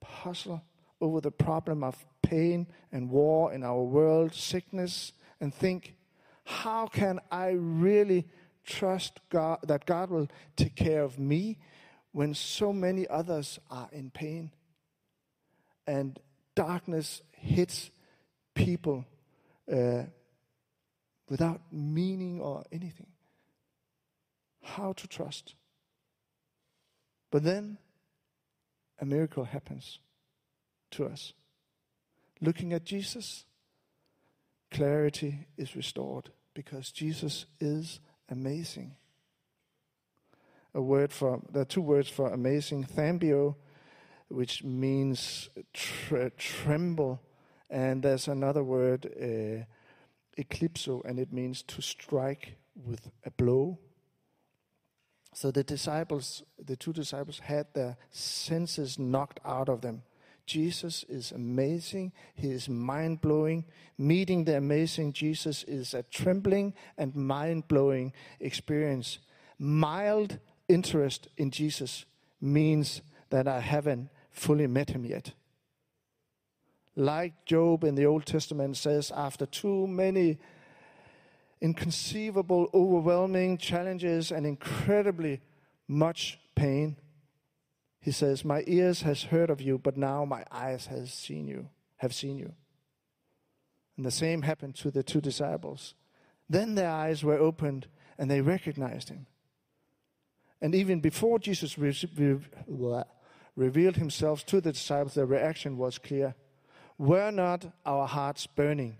puzzle 0.01 0.62
over 1.01 1.20
the 1.20 1.33
problem 1.33 1.83
of 1.83 2.07
pain 2.23 2.68
and 2.92 3.11
war 3.11 3.53
in 3.53 3.64
our 3.64 3.83
world, 3.83 4.35
sickness, 4.35 5.12
and 5.40 5.53
think, 5.53 5.96
how 6.44 6.87
can 6.87 7.18
I 7.29 7.57
really 7.59 8.29
trust 8.64 9.20
God 9.31 9.59
that 9.64 9.87
God 9.87 10.11
will 10.11 10.29
take 10.57 10.75
care 10.77 11.03
of 11.03 11.18
me 11.18 11.59
when 12.12 12.35
so 12.35 12.73
many 12.73 13.07
others 13.09 13.59
are 13.70 13.88
in 13.92 14.11
pain 14.11 14.51
and 15.87 16.18
darkness 16.55 17.23
hits 17.33 17.90
people 18.55 19.05
uh, 19.73 20.03
without 21.29 21.61
meaning 21.73 22.40
or 22.40 22.64
anything. 22.70 23.07
How 24.62 24.92
to 24.92 25.09
trust. 25.09 25.55
But 27.31 27.44
then 27.44 27.79
a 29.01 29.05
miracle 29.05 29.44
happens 29.44 30.01
to 30.92 31.07
us. 31.07 31.33
Looking 32.40 32.73
at 32.73 32.85
Jesus, 32.85 33.44
clarity 34.70 35.46
is 35.57 35.77
restored 35.77 36.31
because 36.55 36.90
Jesus 36.90 37.46
is 37.61 38.01
amazing. 38.31 38.97
A 40.75 40.81
word 40.81 41.12
for 41.12 41.43
there 41.51 41.62
are 41.62 41.66
two 41.66 41.83
words 41.83 42.09
for 42.09 42.33
amazing: 42.33 42.85
thambio, 42.85 43.57
which 44.29 44.62
means 44.62 45.51
tre- 45.73 46.31
tremble, 46.37 47.21
and 47.69 48.03
there's 48.03 48.29
another 48.29 48.62
word. 48.62 49.07
Uh, 49.07 49.64
eclipso, 50.40 51.03
and 51.05 51.19
it 51.19 51.33
means 51.33 51.62
to 51.62 51.83
strike 51.83 52.57
with 52.75 53.11
a 53.25 53.31
blow. 53.31 53.79
So 55.35 55.51
the 55.51 55.62
disciples, 55.62 56.43
the 56.59 56.77
two 56.77 56.93
disciples, 56.93 57.40
had 57.40 57.66
their 57.75 57.97
senses 58.11 58.99
knocked 58.99 59.40
out 59.45 59.69
of 59.69 59.81
them. 59.81 60.03
Jesus 60.51 61.05
is 61.09 61.31
amazing. 61.31 62.11
He 62.35 62.51
is 62.51 62.69
mind 62.69 63.21
blowing. 63.21 63.65
Meeting 63.97 64.45
the 64.45 64.57
amazing 64.57 65.13
Jesus 65.13 65.63
is 65.63 65.95
a 65.95 66.03
trembling 66.03 66.75
and 66.99 67.15
mind 67.15 67.69
blowing 67.69 68.13
experience. 68.41 69.21
Mild 69.61 70.41
interest 70.69 71.29
in 71.37 71.53
Jesus 71.53 72.05
means 72.41 73.01
that 73.29 73.47
I 73.47 73.61
haven't 73.61 74.09
fully 74.33 74.67
met 74.67 74.91
him 74.91 75.05
yet. 75.05 75.35
Like 76.97 77.45
Job 77.45 77.85
in 77.85 77.95
the 77.95 78.07
Old 78.07 78.27
Testament 78.27 78.77
says, 78.77 79.13
after 79.15 79.47
too 79.47 79.87
many 79.87 80.39
inconceivable, 81.61 82.69
overwhelming 82.75 83.57
challenges 83.57 84.33
and 84.33 84.45
incredibly 84.45 85.43
much 85.87 86.41
pain, 86.57 86.97
he 88.01 88.11
says, 88.11 88.45
My 88.45 88.65
ears 88.67 89.03
has 89.03 89.25
heard 89.25 89.51
of 89.51 89.61
you, 89.61 89.79
but 89.79 89.97
now 89.97 90.25
my 90.25 90.45
eyes 90.51 90.87
has 90.87 91.13
seen 91.13 91.47
you, 91.47 91.69
have 91.99 92.15
seen 92.15 92.39
you. 92.39 92.53
And 93.97 94.07
the 94.07 94.11
same 94.11 94.43
happened 94.43 94.77
to 94.77 94.91
the 94.91 95.03
two 95.03 95.21
disciples. 95.21 95.95
Then 96.49 96.75
their 96.75 96.91
eyes 96.91 97.23
were 97.23 97.39
opened 97.39 97.87
and 98.19 98.31
they 98.31 98.41
recognized 98.41 99.11
him. 99.11 99.27
And 100.63 100.75
even 100.75 101.01
before 101.01 101.39
Jesus 101.39 101.79
re- 101.79 101.95
re- 102.67 103.05
revealed 103.57 103.97
himself 103.97 104.45
to 104.47 104.61
the 104.61 104.73
disciples, 104.73 105.15
their 105.15 105.27
reaction 105.27 105.77
was 105.77 105.99
clear. 105.99 106.35
Were 106.99 107.31
not 107.31 107.67
our 107.85 108.07
hearts 108.07 108.47
burning 108.47 108.97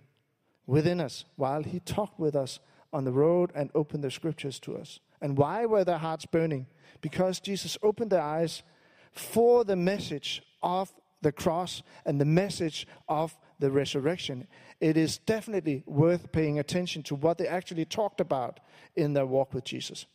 within 0.67 1.01
us 1.01 1.25
while 1.37 1.63
he 1.63 1.81
talked 1.81 2.19
with 2.19 2.37
us 2.37 2.61
on 2.93 3.05
the 3.05 3.13
road 3.13 3.51
and 3.55 3.71
opened 3.75 4.05
the 4.05 4.11
scriptures 4.11 4.59
to 4.61 4.77
us? 4.77 5.01
And 5.21 5.37
why 5.37 5.67
were 5.67 5.85
their 5.85 5.99
hearts 5.99 6.27
burning? 6.27 6.67
Because 7.01 7.41
Jesus 7.41 7.77
opened 7.83 8.11
their 8.11 8.23
eyes 8.23 8.63
for 9.13 9.65
the 9.65 9.77
message 9.77 10.43
of 10.63 10.93
the 11.23 11.33
cross 11.33 11.83
and 12.05 12.21
the 12.21 12.25
message 12.25 12.87
of 13.09 13.37
the 13.59 13.71
resurrection. 13.71 14.47
It 14.81 14.97
is 14.97 15.19
definitely 15.19 15.83
worth 15.87 16.33
paying 16.33 16.59
attention 16.59 17.03
to 17.05 17.15
what 17.15 17.39
they 17.39 17.47
actually 17.47 17.85
talked 17.85 18.21
about 18.21 18.61
in 18.97 19.13
their 19.13 19.27
walk 19.27 19.53
with 19.53 19.65
Jesus. 19.65 20.07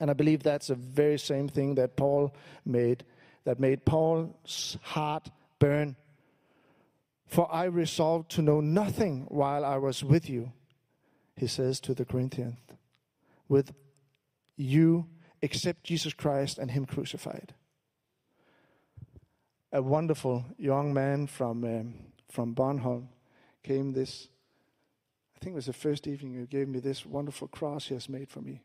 And 0.00 0.10
I 0.10 0.14
believe 0.14 0.42
that's 0.42 0.66
the 0.68 0.74
very 0.74 1.18
same 1.18 1.48
thing 1.48 1.76
that 1.76 1.96
Paul 1.96 2.34
made, 2.64 3.04
that 3.44 3.60
made 3.60 3.84
Paul's 3.84 4.76
heart 4.82 5.30
burn. 5.58 5.96
For 7.26 7.52
I 7.52 7.64
resolved 7.64 8.30
to 8.32 8.42
know 8.42 8.60
nothing 8.60 9.26
while 9.28 9.64
I 9.64 9.78
was 9.78 10.04
with 10.04 10.28
you, 10.28 10.52
he 11.36 11.46
says 11.46 11.80
to 11.80 11.94
the 11.94 12.04
Corinthians, 12.04 12.58
with 13.48 13.72
you 14.56 15.06
except 15.42 15.84
Jesus 15.84 16.12
Christ 16.12 16.58
and 16.58 16.70
Him 16.70 16.86
crucified 16.86 17.54
a 19.74 19.82
wonderful 19.82 20.44
young 20.56 20.94
man 20.94 21.26
from 21.26 21.64
um, 21.64 21.94
from 22.30 22.54
Bornholm 22.54 23.08
came 23.64 23.92
this. 23.92 24.28
I 25.36 25.40
think 25.40 25.54
it 25.54 25.56
was 25.56 25.66
the 25.66 25.72
first 25.72 26.06
evening 26.06 26.38
he 26.38 26.46
gave 26.46 26.68
me 26.68 26.78
this 26.78 27.04
wonderful 27.04 27.48
cross 27.48 27.88
he 27.88 27.94
has 27.94 28.08
made 28.08 28.30
for 28.30 28.40
me. 28.40 28.62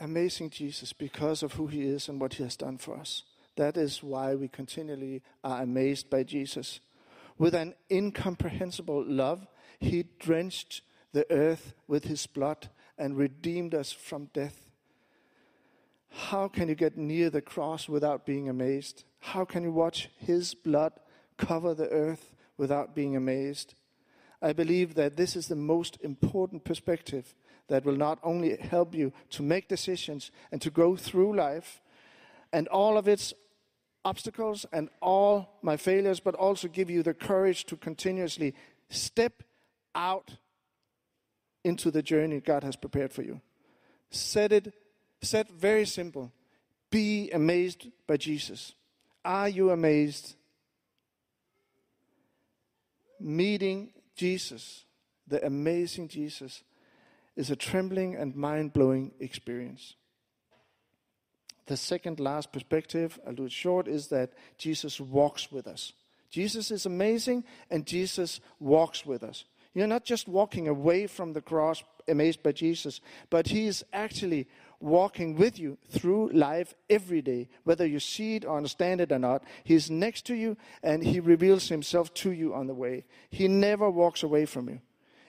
Amazing 0.00 0.50
Jesus 0.50 0.92
because 0.92 1.44
of 1.44 1.52
who 1.52 1.68
he 1.68 1.82
is 1.82 2.08
and 2.08 2.20
what 2.20 2.34
he 2.34 2.42
has 2.42 2.56
done 2.56 2.76
for 2.76 2.96
us. 2.96 3.22
That 3.56 3.76
is 3.76 4.02
why 4.02 4.34
we 4.34 4.48
continually 4.48 5.22
are 5.44 5.62
amazed 5.62 6.10
by 6.10 6.24
Jesus. 6.24 6.80
With 7.38 7.54
an 7.54 7.74
incomprehensible 7.88 9.04
love, 9.06 9.46
he 9.78 10.06
drenched 10.18 10.82
the 11.12 11.24
earth 11.30 11.74
with 11.86 12.06
his 12.06 12.26
blood 12.26 12.68
and 12.98 13.16
redeemed 13.16 13.76
us 13.76 13.92
from 13.92 14.30
death 14.34 14.63
how 16.16 16.46
can 16.46 16.68
you 16.68 16.76
get 16.76 16.96
near 16.96 17.28
the 17.28 17.40
cross 17.40 17.88
without 17.88 18.24
being 18.24 18.48
amazed? 18.48 19.02
How 19.18 19.44
can 19.44 19.64
you 19.64 19.72
watch 19.72 20.08
His 20.16 20.54
blood 20.54 20.92
cover 21.36 21.74
the 21.74 21.88
earth 21.88 22.34
without 22.56 22.94
being 22.94 23.16
amazed? 23.16 23.74
I 24.40 24.52
believe 24.52 24.94
that 24.94 25.16
this 25.16 25.34
is 25.34 25.48
the 25.48 25.56
most 25.56 25.98
important 26.02 26.64
perspective 26.64 27.34
that 27.68 27.84
will 27.84 27.96
not 27.96 28.20
only 28.22 28.56
help 28.56 28.94
you 28.94 29.12
to 29.30 29.42
make 29.42 29.66
decisions 29.66 30.30
and 30.52 30.62
to 30.62 30.70
go 30.70 30.94
through 30.94 31.34
life 31.34 31.80
and 32.52 32.68
all 32.68 32.96
of 32.96 33.08
its 33.08 33.34
obstacles 34.04 34.66
and 34.72 34.90
all 35.02 35.58
my 35.62 35.76
failures, 35.76 36.20
but 36.20 36.36
also 36.36 36.68
give 36.68 36.90
you 36.90 37.02
the 37.02 37.14
courage 37.14 37.64
to 37.64 37.76
continuously 37.76 38.54
step 38.88 39.42
out 39.96 40.36
into 41.64 41.90
the 41.90 42.02
journey 42.02 42.40
God 42.40 42.62
has 42.62 42.76
prepared 42.76 43.12
for 43.12 43.22
you. 43.22 43.40
Set 44.10 44.52
it 44.52 44.72
said 45.24 45.48
very 45.48 45.86
simple 45.86 46.32
be 46.90 47.30
amazed 47.32 47.88
by 48.06 48.16
Jesus. 48.16 48.72
Are 49.24 49.48
you 49.48 49.70
amazed? 49.70 50.36
Meeting 53.18 53.90
Jesus, 54.14 54.84
the 55.26 55.44
amazing 55.44 56.08
Jesus, 56.08 56.62
is 57.36 57.50
a 57.50 57.56
trembling 57.56 58.14
and 58.14 58.36
mind 58.36 58.72
blowing 58.72 59.12
experience. 59.18 59.94
The 61.66 61.76
second 61.76 62.20
last 62.20 62.52
perspective, 62.52 63.18
I'll 63.26 63.32
do 63.34 63.46
it 63.46 63.52
short, 63.52 63.88
is 63.88 64.08
that 64.08 64.32
Jesus 64.58 65.00
walks 65.00 65.50
with 65.50 65.66
us. 65.66 65.92
Jesus 66.30 66.70
is 66.70 66.84
amazing 66.84 67.44
and 67.70 67.86
Jesus 67.86 68.40
walks 68.60 69.06
with 69.06 69.22
us. 69.22 69.44
You're 69.72 69.86
not 69.86 70.04
just 70.04 70.28
walking 70.28 70.68
away 70.68 71.06
from 71.06 71.32
the 71.32 71.40
cross 71.40 71.82
amazed 72.06 72.42
by 72.42 72.52
Jesus, 72.52 73.00
but 73.30 73.48
He 73.48 73.66
is 73.66 73.84
actually 73.92 74.46
walking 74.80 75.36
with 75.36 75.58
you 75.58 75.78
through 75.88 76.30
life 76.32 76.74
every 76.90 77.22
day, 77.22 77.48
whether 77.64 77.86
you 77.86 78.00
see 78.00 78.36
it 78.36 78.44
or 78.44 78.56
understand 78.56 79.00
it 79.00 79.12
or 79.12 79.18
not. 79.18 79.44
He's 79.62 79.90
next 79.90 80.26
to 80.26 80.34
you 80.34 80.56
and 80.82 81.02
He 81.02 81.20
reveals 81.20 81.68
Himself 81.68 82.12
to 82.14 82.30
you 82.30 82.54
on 82.54 82.66
the 82.66 82.74
way. 82.74 83.04
He 83.30 83.48
never 83.48 83.90
walks 83.90 84.22
away 84.22 84.46
from 84.46 84.68
you. 84.68 84.80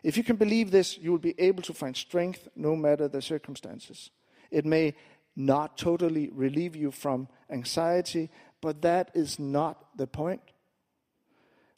If 0.03 0.17
you 0.17 0.23
can 0.23 0.35
believe 0.35 0.71
this, 0.71 0.97
you 0.97 1.11
will 1.11 1.17
be 1.17 1.39
able 1.39 1.63
to 1.63 1.73
find 1.73 1.95
strength 1.95 2.47
no 2.55 2.75
matter 2.75 3.07
the 3.07 3.21
circumstances. 3.21 4.11
It 4.51 4.65
may 4.65 4.95
not 5.35 5.77
totally 5.77 6.29
relieve 6.31 6.75
you 6.75 6.91
from 6.91 7.27
anxiety, 7.49 8.29
but 8.61 8.81
that 8.83 9.11
is 9.13 9.39
not 9.39 9.97
the 9.97 10.07
point. 10.07 10.41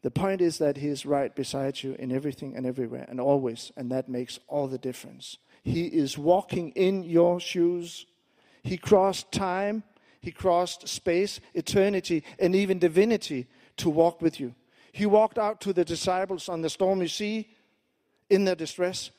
The 0.04 0.12
point 0.12 0.42
is 0.42 0.58
that 0.60 0.78
He 0.78 0.88
is 0.88 1.06
right 1.06 1.36
beside 1.36 1.84
you 1.84 1.94
in 1.94 2.12
everything 2.12 2.56
and 2.56 2.66
everywhere 2.66 3.06
and 3.10 3.20
always, 3.20 3.72
and 3.76 3.92
that 3.92 4.10
makes 4.10 4.40
all 4.48 4.68
the 4.68 4.78
difference. 4.78 5.38
He 5.68 5.88
is 5.88 6.18
walking 6.18 6.70
in 6.72 7.04
your 7.04 7.42
shoes. 7.42 8.06
He 8.64 8.78
crossed 8.78 9.34
time, 9.34 9.84
He 10.22 10.32
crossed 10.32 10.88
space, 10.88 11.42
eternity, 11.54 12.24
and 12.40 12.56
even 12.56 12.80
divinity 12.80 13.48
to 13.76 13.90
walk 13.90 14.22
with 14.22 14.40
you. 14.40 14.56
He 14.94 15.06
walked 15.06 15.38
out 15.38 15.60
to 15.62 15.74
the 15.74 15.84
disciples 15.84 16.48
on 16.48 16.62
the 16.62 16.70
stormy 16.70 17.10
sea 17.10 17.50
in 18.30 18.46
their 18.46 18.56
distress. 18.56 19.12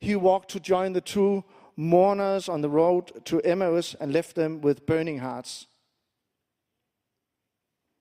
He 0.00 0.16
walked 0.16 0.50
to 0.50 0.60
join 0.60 0.92
the 0.92 1.00
two 1.00 1.44
mourners 1.76 2.48
on 2.48 2.62
the 2.62 2.68
road 2.68 3.24
to 3.26 3.40
Emmaus 3.42 3.94
and 4.00 4.12
left 4.12 4.34
them 4.34 4.60
with 4.60 4.84
burning 4.86 5.18
hearts. 5.18 5.68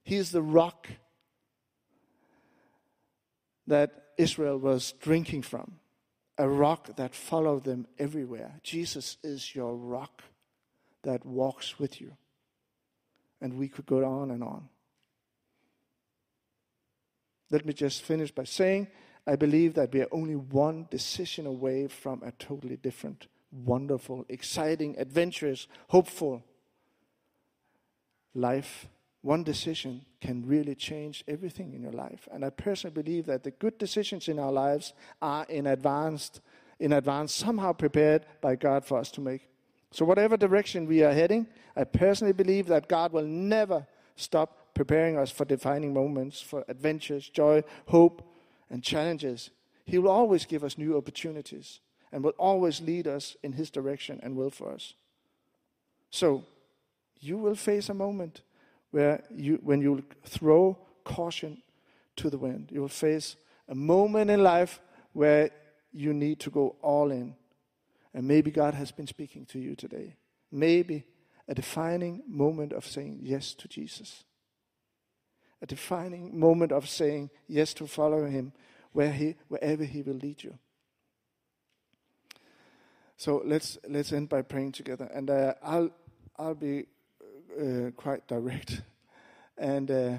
He 0.04 0.16
is 0.16 0.32
the 0.32 0.42
rock 0.42 0.88
that 3.68 3.92
Israel 4.18 4.58
was 4.58 4.94
drinking 4.94 5.44
from 5.44 5.81
a 6.42 6.50
rock 6.50 6.96
that 6.96 7.14
followed 7.14 7.64
them 7.64 7.86
everywhere. 8.00 8.60
Jesus 8.64 9.18
is 9.24 9.54
your 9.56 9.76
rock 9.76 10.24
that 11.04 11.24
walks 11.24 11.80
with 11.80 12.02
you. 12.02 12.18
And 13.40 13.54
we 13.58 13.68
could 13.68 13.86
go 13.86 14.04
on 14.04 14.32
and 14.32 14.44
on. 14.44 14.68
Let 17.52 17.66
me 17.66 17.74
just 17.74 18.02
finish 18.02 18.32
by 18.32 18.46
saying 18.46 18.88
I 19.28 19.36
believe 19.36 19.76
that 19.76 19.94
we 19.94 20.02
are 20.02 20.08
only 20.12 20.36
one 20.36 20.88
decision 20.90 21.46
away 21.46 21.88
from 21.88 22.24
a 22.24 22.32
totally 22.32 22.78
different, 22.78 23.28
wonderful, 23.52 24.26
exciting, 24.28 24.96
adventurous, 24.98 25.68
hopeful 25.90 26.44
life 28.34 28.88
one 29.22 29.44
decision 29.44 30.04
can 30.20 30.46
really 30.46 30.74
change 30.74 31.24
everything 31.28 31.74
in 31.74 31.82
your 31.82 31.92
life. 31.92 32.28
And 32.32 32.44
I 32.44 32.50
personally 32.50 32.94
believe 32.94 33.28
that 33.28 33.44
the 33.44 33.52
good 33.52 33.78
decisions 33.78 34.28
in 34.28 34.40
our 34.40 34.52
lives 34.52 34.94
are 35.22 35.46
in 35.46 35.68
advanced, 35.68 36.42
in 36.80 36.94
advance, 36.94 37.34
somehow 37.34 37.74
prepared 37.74 38.26
by 38.42 38.56
God 38.56 38.84
for 38.84 38.98
us 38.98 39.12
to 39.12 39.22
make. 39.22 39.48
So 39.92 40.06
whatever 40.06 40.38
direction 40.38 40.88
we 40.88 41.04
are 41.04 41.14
heading, 41.14 41.48
I 41.76 41.84
personally 41.84 42.34
believe 42.34 42.68
that 42.68 42.88
God 42.88 43.12
will 43.12 43.26
never 43.26 43.86
stop 44.16 44.74
preparing 44.74 45.18
us 45.18 45.30
for 45.30 45.46
defining 45.46 45.94
moments, 45.94 46.42
for 46.42 46.64
adventures, 46.68 47.30
joy, 47.30 47.64
hope, 47.88 48.28
and 48.70 48.82
challenges. 48.82 49.52
He 49.86 49.98
will 49.98 50.10
always 50.10 50.46
give 50.46 50.64
us 50.64 50.78
new 50.78 50.98
opportunities 50.98 51.80
and 52.12 52.24
will 52.24 52.32
always 52.32 52.82
lead 52.82 53.08
us 53.08 53.36
in 53.44 53.54
His 53.54 53.70
direction 53.70 54.20
and 54.24 54.36
will 54.36 54.50
for 54.50 54.72
us. 54.72 54.94
So, 56.10 56.46
you 57.20 57.38
will 57.38 57.56
face 57.56 57.88
a 57.90 57.94
moment 57.94 58.42
where 58.92 59.24
you, 59.30 59.60
when 59.64 59.82
you 59.82 60.04
throw 60.26 60.78
caution 61.04 61.62
to 62.18 62.30
the 62.30 62.38
wind, 62.38 62.70
you 62.72 62.82
will 62.82 62.88
face 62.88 63.36
a 63.68 63.76
moment 63.76 64.30
in 64.30 64.44
life 64.44 64.80
where 65.14 65.50
you 65.92 66.14
need 66.14 66.40
to 66.42 66.50
go 66.50 66.76
all 66.82 67.12
in. 67.12 67.36
And 68.14 68.28
maybe 68.28 68.52
God 68.52 68.74
has 68.74 68.92
been 68.92 69.08
speaking 69.08 69.46
to 69.48 69.60
you 69.60 69.76
today. 69.76 70.16
Maybe. 70.52 71.06
a 71.48 71.54
defining 71.54 72.24
moment 72.28 72.72
of 72.72 72.86
saying 72.86 73.20
yes 73.22 73.54
to 73.54 73.68
Jesus. 73.68 74.24
A 75.62 75.66
defining 75.66 76.40
moment 76.40 76.72
of 76.72 76.88
saying 76.88 77.30
yes 77.48 77.74
to 77.74 77.88
follow 77.88 78.26
him 78.26 78.54
where 78.94 79.12
he, 79.12 79.36
wherever 79.50 79.84
he 79.84 80.02
will 80.02 80.16
lead 80.16 80.44
you. 80.44 80.58
So 83.18 83.42
let's 83.46 83.78
let's 83.88 84.14
end 84.14 84.30
by 84.30 84.42
praying 84.42 84.72
together, 84.72 85.08
and 85.14 85.30
uh, 85.30 85.54
I'll 85.62 85.92
I'll 86.40 86.56
be 86.56 86.88
uh, 87.60 87.92
quite 87.92 88.28
direct, 88.28 88.82
and 89.58 89.90
uh, 89.90 90.18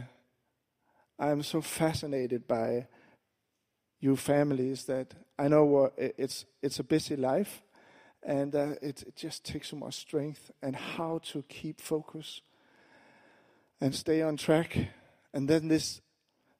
I'm 1.19 1.43
so 1.43 1.61
fascinated 1.61 2.47
by 2.47 2.87
you 4.01 4.17
families 4.17 4.85
that 4.85 5.15
I 5.39 5.49
know 5.49 5.93
it's 5.97 6.45
it's 6.63 6.79
a 6.79 6.85
busy 6.85 7.17
life, 7.17 7.63
and 8.23 8.55
uh, 8.55 8.75
it, 8.83 9.03
it 9.03 9.17
just 9.17 9.45
takes 9.45 9.69
so 9.69 9.77
much 9.77 9.95
strength 9.95 10.51
and 10.63 10.77
how 10.77 11.21
to 11.33 11.43
keep 11.49 11.81
focus 11.81 12.41
and 13.81 13.95
stay 13.95 14.23
on 14.23 14.37
track, 14.37 14.77
and 15.33 15.49
then 15.49 15.69
this 15.69 16.01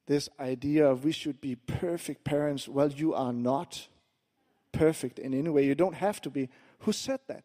this 0.07 0.29
idea 0.41 0.87
of 0.87 1.05
we 1.05 1.13
should 1.13 1.41
be 1.41 1.55
perfect 1.55 2.25
parents. 2.25 2.69
Well, 2.69 2.91
you 2.91 3.15
are 3.15 3.33
not 3.33 3.89
perfect 4.73 5.19
in 5.19 5.35
any 5.35 5.49
way. 5.49 5.65
You 5.65 5.75
don't 5.75 5.95
have 5.95 6.21
to 6.23 6.31
be. 6.31 6.49
Who 6.81 6.93
said 6.93 7.21
that? 7.29 7.45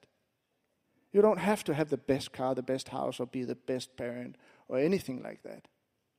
You 1.17 1.23
don't 1.23 1.39
have 1.39 1.63
to 1.63 1.73
have 1.73 1.89
the 1.89 1.97
best 1.97 2.31
car, 2.31 2.53
the 2.53 2.61
best 2.61 2.89
house, 2.89 3.19
or 3.19 3.25
be 3.25 3.43
the 3.43 3.55
best 3.55 3.97
parent, 3.97 4.35
or 4.67 4.77
anything 4.77 5.23
like 5.23 5.41
that. 5.41 5.67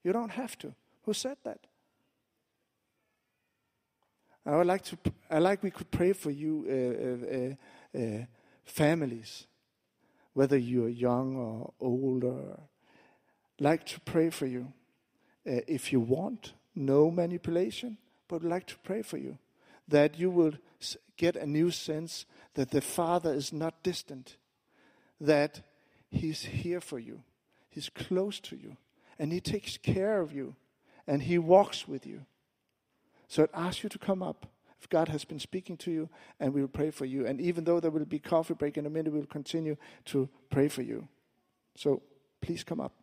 You 0.03 0.13
don't 0.13 0.33
have 0.33 0.59
to. 0.59 0.75
Who 1.05 1.13
said 1.13 1.37
that? 1.45 1.61
I 4.45 4.57
would 4.57 4.67
like 4.67 4.83
to. 4.87 4.99
I 5.31 5.39
like 5.39 5.63
we 5.63 5.71
could 5.71 5.93
pray 5.93 6.13
for 6.13 6.33
you, 6.33 6.67
uh, 6.69 8.01
uh, 8.01 8.03
uh, 8.03 8.25
families, 8.65 9.47
whether 10.33 10.59
you're 10.59 10.89
young 10.89 11.37
or 11.37 11.73
older. 11.79 12.59
Like 13.61 13.87
to 13.87 14.01
pray 14.01 14.31
for 14.31 14.47
you. 14.47 14.73
Uh, 15.47 15.63
if 15.69 15.93
you 15.93 16.01
want, 16.01 16.55
no 16.75 17.09
manipulation, 17.09 17.99
but 18.27 18.43
like 18.43 18.67
to 18.67 18.77
pray 18.79 19.03
for 19.03 19.17
you 19.17 19.39
that 19.87 20.19
you 20.19 20.29
will 20.29 20.55
get 21.17 21.37
a 21.37 21.47
new 21.47 21.71
sense 21.71 22.27
that 22.55 22.73
the 22.73 22.81
Father 22.81 23.33
is 23.33 23.53
not 23.53 23.85
distant, 23.85 24.39
that 25.21 25.61
He's 26.11 26.45
here 26.45 26.81
for 26.81 26.99
you, 26.99 27.23
He's 27.69 27.91
close 27.91 28.41
to 28.41 28.57
you, 28.57 28.77
and 29.19 29.33
He 29.33 29.41
takes 29.41 29.77
care 29.77 30.21
of 30.21 30.33
you, 30.33 30.57
and 31.07 31.23
He 31.23 31.39
walks 31.39 31.87
with 31.87 32.07
you. 32.07 32.27
So 33.29 33.43
I'd 33.43 33.51
ask 33.53 33.83
you 33.83 33.89
to 33.91 33.99
come 33.99 34.23
up 34.23 34.47
if 34.81 34.89
God 34.89 35.09
has 35.09 35.25
been 35.25 35.41
speaking 35.41 35.77
to 35.79 35.91
you, 35.91 36.09
and 36.39 36.55
we 36.55 36.61
will 36.61 36.69
pray 36.69 36.91
for 36.91 37.05
you. 37.05 37.27
And 37.27 37.41
even 37.41 37.65
though 37.65 37.81
there 37.81 37.91
will 37.91 38.05
be 38.05 38.19
coffee 38.19 38.55
break 38.55 38.79
in 38.79 38.87
a 38.87 38.91
minute, 38.91 39.13
we'll 39.13 39.27
continue 39.27 39.77
to 40.07 40.29
pray 40.51 40.69
for 40.69 40.83
you. 40.83 41.09
So 41.77 42.03
please 42.41 42.63
come 42.65 42.81
up. 42.81 42.98